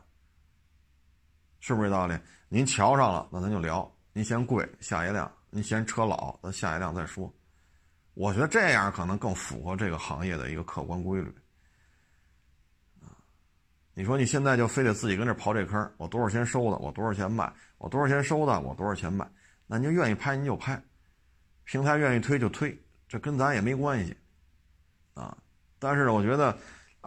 [1.61, 2.19] 是不是这道理？
[2.49, 3.91] 您瞧上了，那咱就聊。
[4.13, 7.33] 您嫌贵，下一辆；您嫌车老，咱下一辆再说。
[8.15, 11.33] 我觉得这样可能更符合这个行业的一个客观规律。
[13.01, 13.15] 啊，
[13.95, 19.27] 你说你现在就非得自己跟这刨这坑，我多少钱收的，我多少钱卖，我多少钱收的，我多少钱卖，
[19.67, 20.83] 那您愿意拍您就拍，
[21.65, 22.77] 平台愿意推就推，
[23.07, 24.17] 这跟咱也没关系，
[25.15, 25.37] 啊。
[25.79, 26.59] 但是呢，我觉得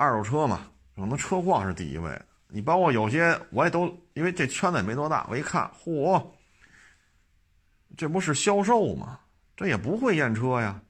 [0.01, 2.25] 二手车嘛，可能车况是第一位的。
[2.47, 6.25] 你包括有些我也都，因为这圈子也没多大，我一看，嚯，
[7.95, 9.19] 这不是销售吗？
[9.55, 10.81] 这也不会验车呀。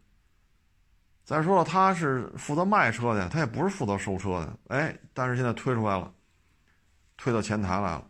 [1.25, 4.57] 再说了，他是负责卖车的，他也不是负责收车的。
[4.69, 6.13] 哎，但是现在推出来了，
[7.17, 8.07] 推到前台来了。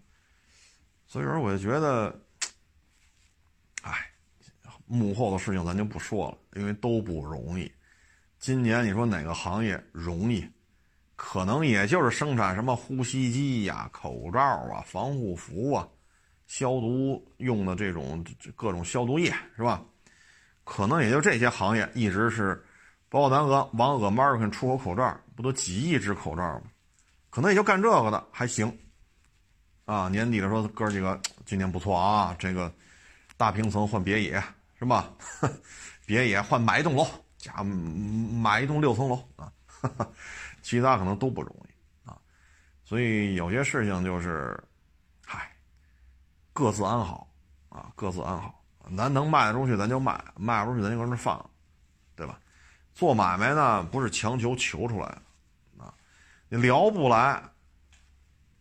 [1.08, 2.16] 所以说，我就觉得，
[3.82, 3.92] 哎，
[4.86, 7.72] 幕后的事情咱就不说了，因为都不容易。
[8.38, 10.48] 今年你说哪个行业容易？
[11.24, 15.88] 可能也就是生产什么呼吸机呀、口罩啊、防护服啊、
[16.48, 19.84] 消毒用的这种各种消毒液是吧？
[20.64, 22.62] 可能也就这些行业一直是，
[23.08, 26.64] 包括咱俄往俄 American 出口口罩，不都几亿只口罩吗？
[27.30, 28.76] 可能也就干这个的还行。
[29.86, 32.74] 啊，年底的时候哥几个今年不错啊，这个
[33.38, 34.44] 大平层换别野
[34.80, 35.14] 是吧？
[36.04, 37.08] 别野换买一栋楼。
[37.38, 39.52] 家买一栋六层楼啊，
[40.62, 42.18] 其他可能都不容易啊，
[42.84, 44.62] 所以有些事情就是，
[45.26, 45.52] 嗨，
[46.54, 47.28] 各自安好
[47.70, 48.64] 啊，各自安好。
[48.98, 51.50] 咱能卖得出去，咱就卖；卖不出去，咱就搁那放，
[52.16, 52.40] 对吧？
[52.94, 55.22] 做买卖呢，不是强求求出来的
[55.84, 55.94] 啊，
[56.50, 57.42] 你聊不来，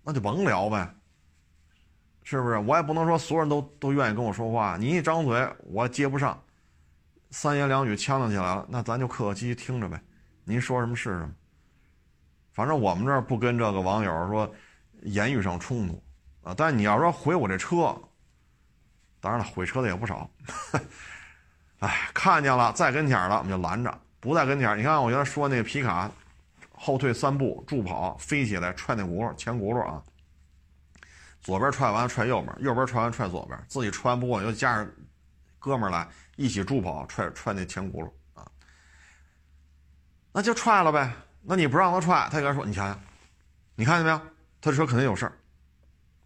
[0.05, 0.95] 那就甭聊呗，
[2.23, 2.59] 是不是？
[2.59, 6.41] 我也不能说所有人都都愿意跟我说话，你一张嘴，我接不上。
[7.33, 10.01] 三言两语呛呛起来了，那咱就客客气气听着呗，
[10.45, 11.35] 您说什么是什么。
[12.61, 14.55] 反正我们这儿不跟这个网友说
[15.05, 16.03] 言语上冲突
[16.43, 17.99] 啊，但你要说毁我这车，
[19.19, 20.29] 当然了，毁车的也不少。
[21.81, 23.91] 哎，看见了，在跟前了，我们就拦着；
[24.21, 26.11] 不在跟前，你看我原来说那个皮卡
[26.71, 30.03] 后退三步助跑，飞起来踹那轱辘前轱辘啊，
[31.41, 34.87] 左边踹完踹右边，右边踹完踹左边，自己踹不过又加上
[35.59, 36.07] 哥们儿来
[36.37, 38.47] 一起助跑踹踹那前轱辘啊，
[40.31, 41.11] 那就踹了呗。
[41.51, 42.97] 那你不让他踹，他应该说：“你想想，
[43.75, 44.19] 你看见没有？
[44.61, 45.33] 他这车肯定有事儿。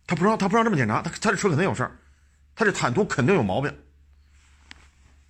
[0.06, 1.96] 他不让他不让这么检查，他他这车肯定有事儿，
[2.54, 3.74] 他这坦途肯定有毛病。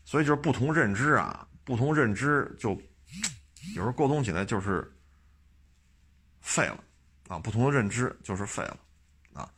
[0.05, 2.71] 所以就是不同认知啊，不同认知就
[3.77, 4.93] 有时候沟通起来就是
[6.41, 6.83] 废了
[7.29, 8.77] 啊，不同的认知就是废了
[9.35, 9.49] 啊，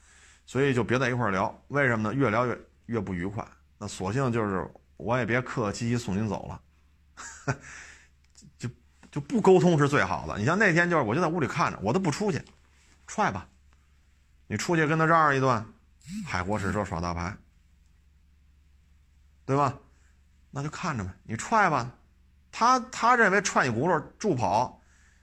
[0.45, 1.59] 所以就别在一块聊。
[1.69, 2.15] 为什么呢？
[2.15, 3.43] 越聊越越不愉快。
[3.79, 6.61] 那索性就是我也别客客气气送您走了。”
[9.17, 10.37] 就不沟通是最好的。
[10.37, 12.39] 你像那天就是，我就在屋里看着，我都不出去，
[13.07, 13.49] 踹吧，
[14.47, 15.65] 你出去跟他嚷嚷一顿，
[16.27, 17.35] 海阔试车耍大牌，
[19.47, 19.73] 对吧？
[20.51, 21.91] 那就看着呗，你踹吧。
[22.53, 24.83] 他他认为踹一轱辘助跑，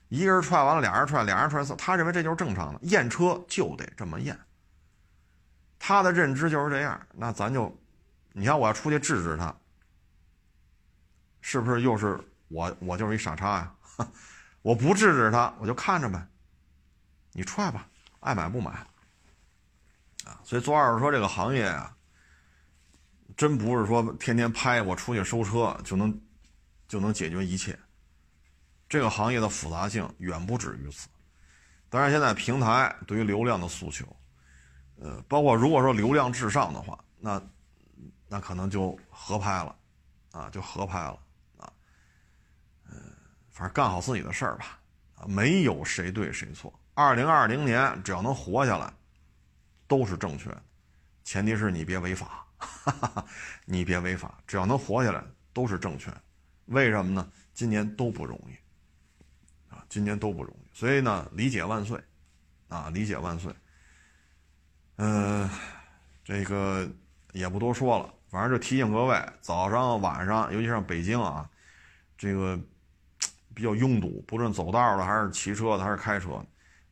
[0.09, 4.35] 一个人踹完了，俩人踹，俩人踹四，他认为这就是正常的，验车就得这么验。
[5.77, 7.71] 他的认知就是这样，那咱就，
[8.31, 9.55] 你看我要出去制止他，
[11.41, 12.19] 是不是又是
[12.53, 13.75] 我我就是一傻叉呀？
[14.61, 16.25] 我不制止他，我就看着呗。
[17.31, 17.87] 你踹吧，
[18.19, 18.71] 爱买不买。
[20.25, 21.93] 啊，所以做二手车这个行业啊，
[23.35, 26.21] 真不是说天天拍我出去收车就能
[26.87, 27.77] 就能解决一切。
[28.87, 31.09] 这个行业的复杂性远不止于此。
[31.89, 34.05] 当然，现在平台对于流量的诉求，
[34.99, 37.41] 呃，包括如果说流量至上的话，那
[38.27, 39.75] 那可能就合拍了，
[40.31, 41.19] 啊，就合拍了。
[43.53, 44.79] 反正干好自己的事儿吧，
[45.27, 46.73] 没有谁对谁错。
[46.95, 48.91] 二零二零年只要能活下来，
[49.87, 50.49] 都是正确，
[51.23, 53.25] 前提是你别违法，哈 哈
[53.65, 55.23] 你别违法，只要能活下来
[55.53, 56.11] 都是正确。
[56.65, 57.31] 为什么呢？
[57.53, 60.75] 今年都不容易，啊，今年都不容易。
[60.75, 62.03] 所以呢，理解万岁，
[62.69, 63.53] 啊，理解万岁。
[64.95, 65.47] 嗯，
[66.23, 66.89] 这个
[67.33, 71.47] 也不多说了，反正就提醒各位，早上晚上，尤其像北京啊，
[72.17, 72.59] 这个。
[73.53, 76.43] 比较拥堵，不论走道的还是骑车的还是开车，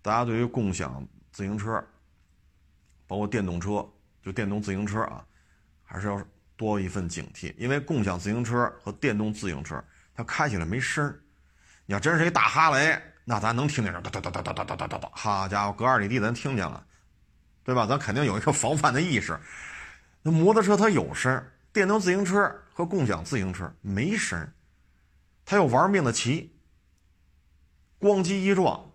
[0.01, 1.83] 大家对于共享自行车，
[3.07, 3.87] 包括电动车，
[4.23, 5.25] 就电动自行车啊，
[5.83, 6.23] 还是要
[6.55, 7.53] 多一份警惕。
[7.57, 9.83] 因为共享自行车和电动自行车，
[10.13, 11.19] 它开起来没声儿。
[11.85, 16.85] 你要真是一大哈雷，那咱能听见哒哒哒哒哒哒哒哒哒哒，好家伙，隔二里地咱听见了，
[17.63, 17.85] 对吧？
[17.87, 19.37] 咱肯定有一个防范的意识。
[20.21, 21.43] 那摩托车它有声，
[21.73, 24.47] 电动自行车和共享自行车没声。
[25.51, 26.49] 他又玩命的骑，
[27.99, 28.89] 咣叽一撞，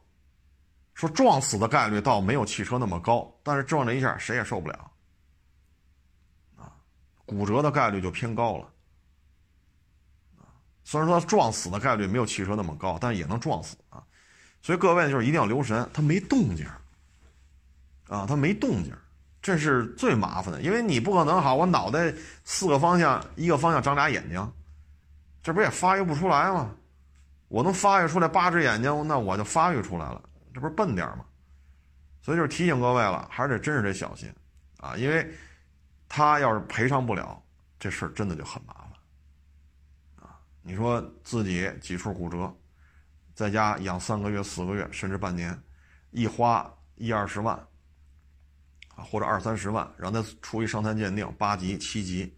[0.94, 4.90] 说撞死的概率倒没有汽车那么高，但是撞这一下谁也受不了，
[6.56, 6.72] 啊，
[7.26, 8.72] 骨折的概率就偏高了，
[10.82, 14.02] 虽然说撞死的概率没有汽车那么高，但也能撞死啊，
[14.62, 16.66] 所以各位就是一定要留神，它没动静，
[18.08, 18.96] 啊，它没动静，
[19.42, 24.52] 这是最麻烦的，因为你不可能好，我脑袋四个方向一个方向长俩眼睛。
[25.46, 26.74] 这不也发育不出来吗？
[27.46, 30.20] 我能发育出来八只眼睛，那我就发育出来了。
[30.52, 31.24] 这不是笨点吗？
[32.20, 34.28] 所以就是提醒各位了，还是得真是得小心
[34.78, 34.96] 啊！
[34.96, 35.32] 因为
[36.08, 37.40] 他要是赔偿不了，
[37.78, 40.34] 这事儿真的就很麻烦啊！
[40.62, 42.52] 你说自己几处骨折，
[43.32, 45.56] 在家养三个月、四个月，甚至半年，
[46.10, 47.56] 一花一二十万
[48.96, 52.35] 啊，或者二三十万，让他出一伤残鉴定，八级、七级。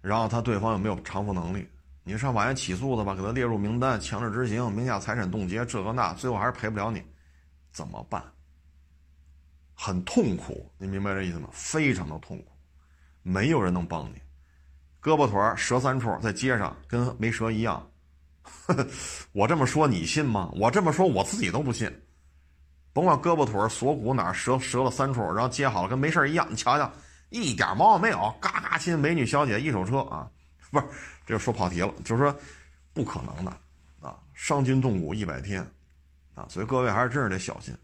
[0.00, 1.68] 然后他对方又没有偿付能力，
[2.04, 7.02] 你上法院起诉他吧，给他列入名单，强制执行，名下财产冻结，这个那，最后还是赔不了你，
[7.72, 8.22] 怎么办？
[9.74, 11.48] 很痛苦，你明白这意思吗？
[11.52, 12.44] 非常的痛苦，
[13.22, 14.20] 没有人能帮你，
[15.02, 17.86] 胳膊腿儿折三处，在街上跟没折一样。
[19.32, 20.50] 我这么说你信吗？
[20.54, 21.90] 我这么说我自己都不信。
[22.92, 26.90] 甭管胳膊腿儿锁骨哪儿折折了三处，然后接好了跟没事儿一样，你瞧瞧。
[27.30, 30.28] 一点毛病没有，嘎嘎亲美女小姐一手车啊，
[30.70, 30.86] 不是，
[31.24, 32.36] 这就说跑题了，就是说
[32.92, 33.50] 不可能的
[34.00, 35.64] 啊，伤筋动骨一百天
[36.34, 37.74] 啊，所以各位还是真是得小心。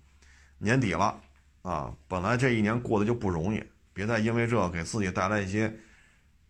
[0.59, 1.19] 年底了
[1.63, 5.73] 啊，本来这一年过得就不容易，别再因为这给自己带来一些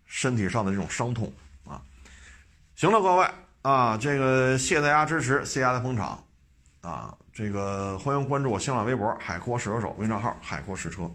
[0.07, 1.33] 身体上的这种伤痛
[1.65, 1.83] 啊。
[2.77, 3.29] 行了，各位
[3.63, 6.25] 啊，这个谢大家支持，谢大家捧场
[6.81, 11.11] 啊，这个欢迎关注我新浪微博“海阔试车手”微信号“海阔试车”。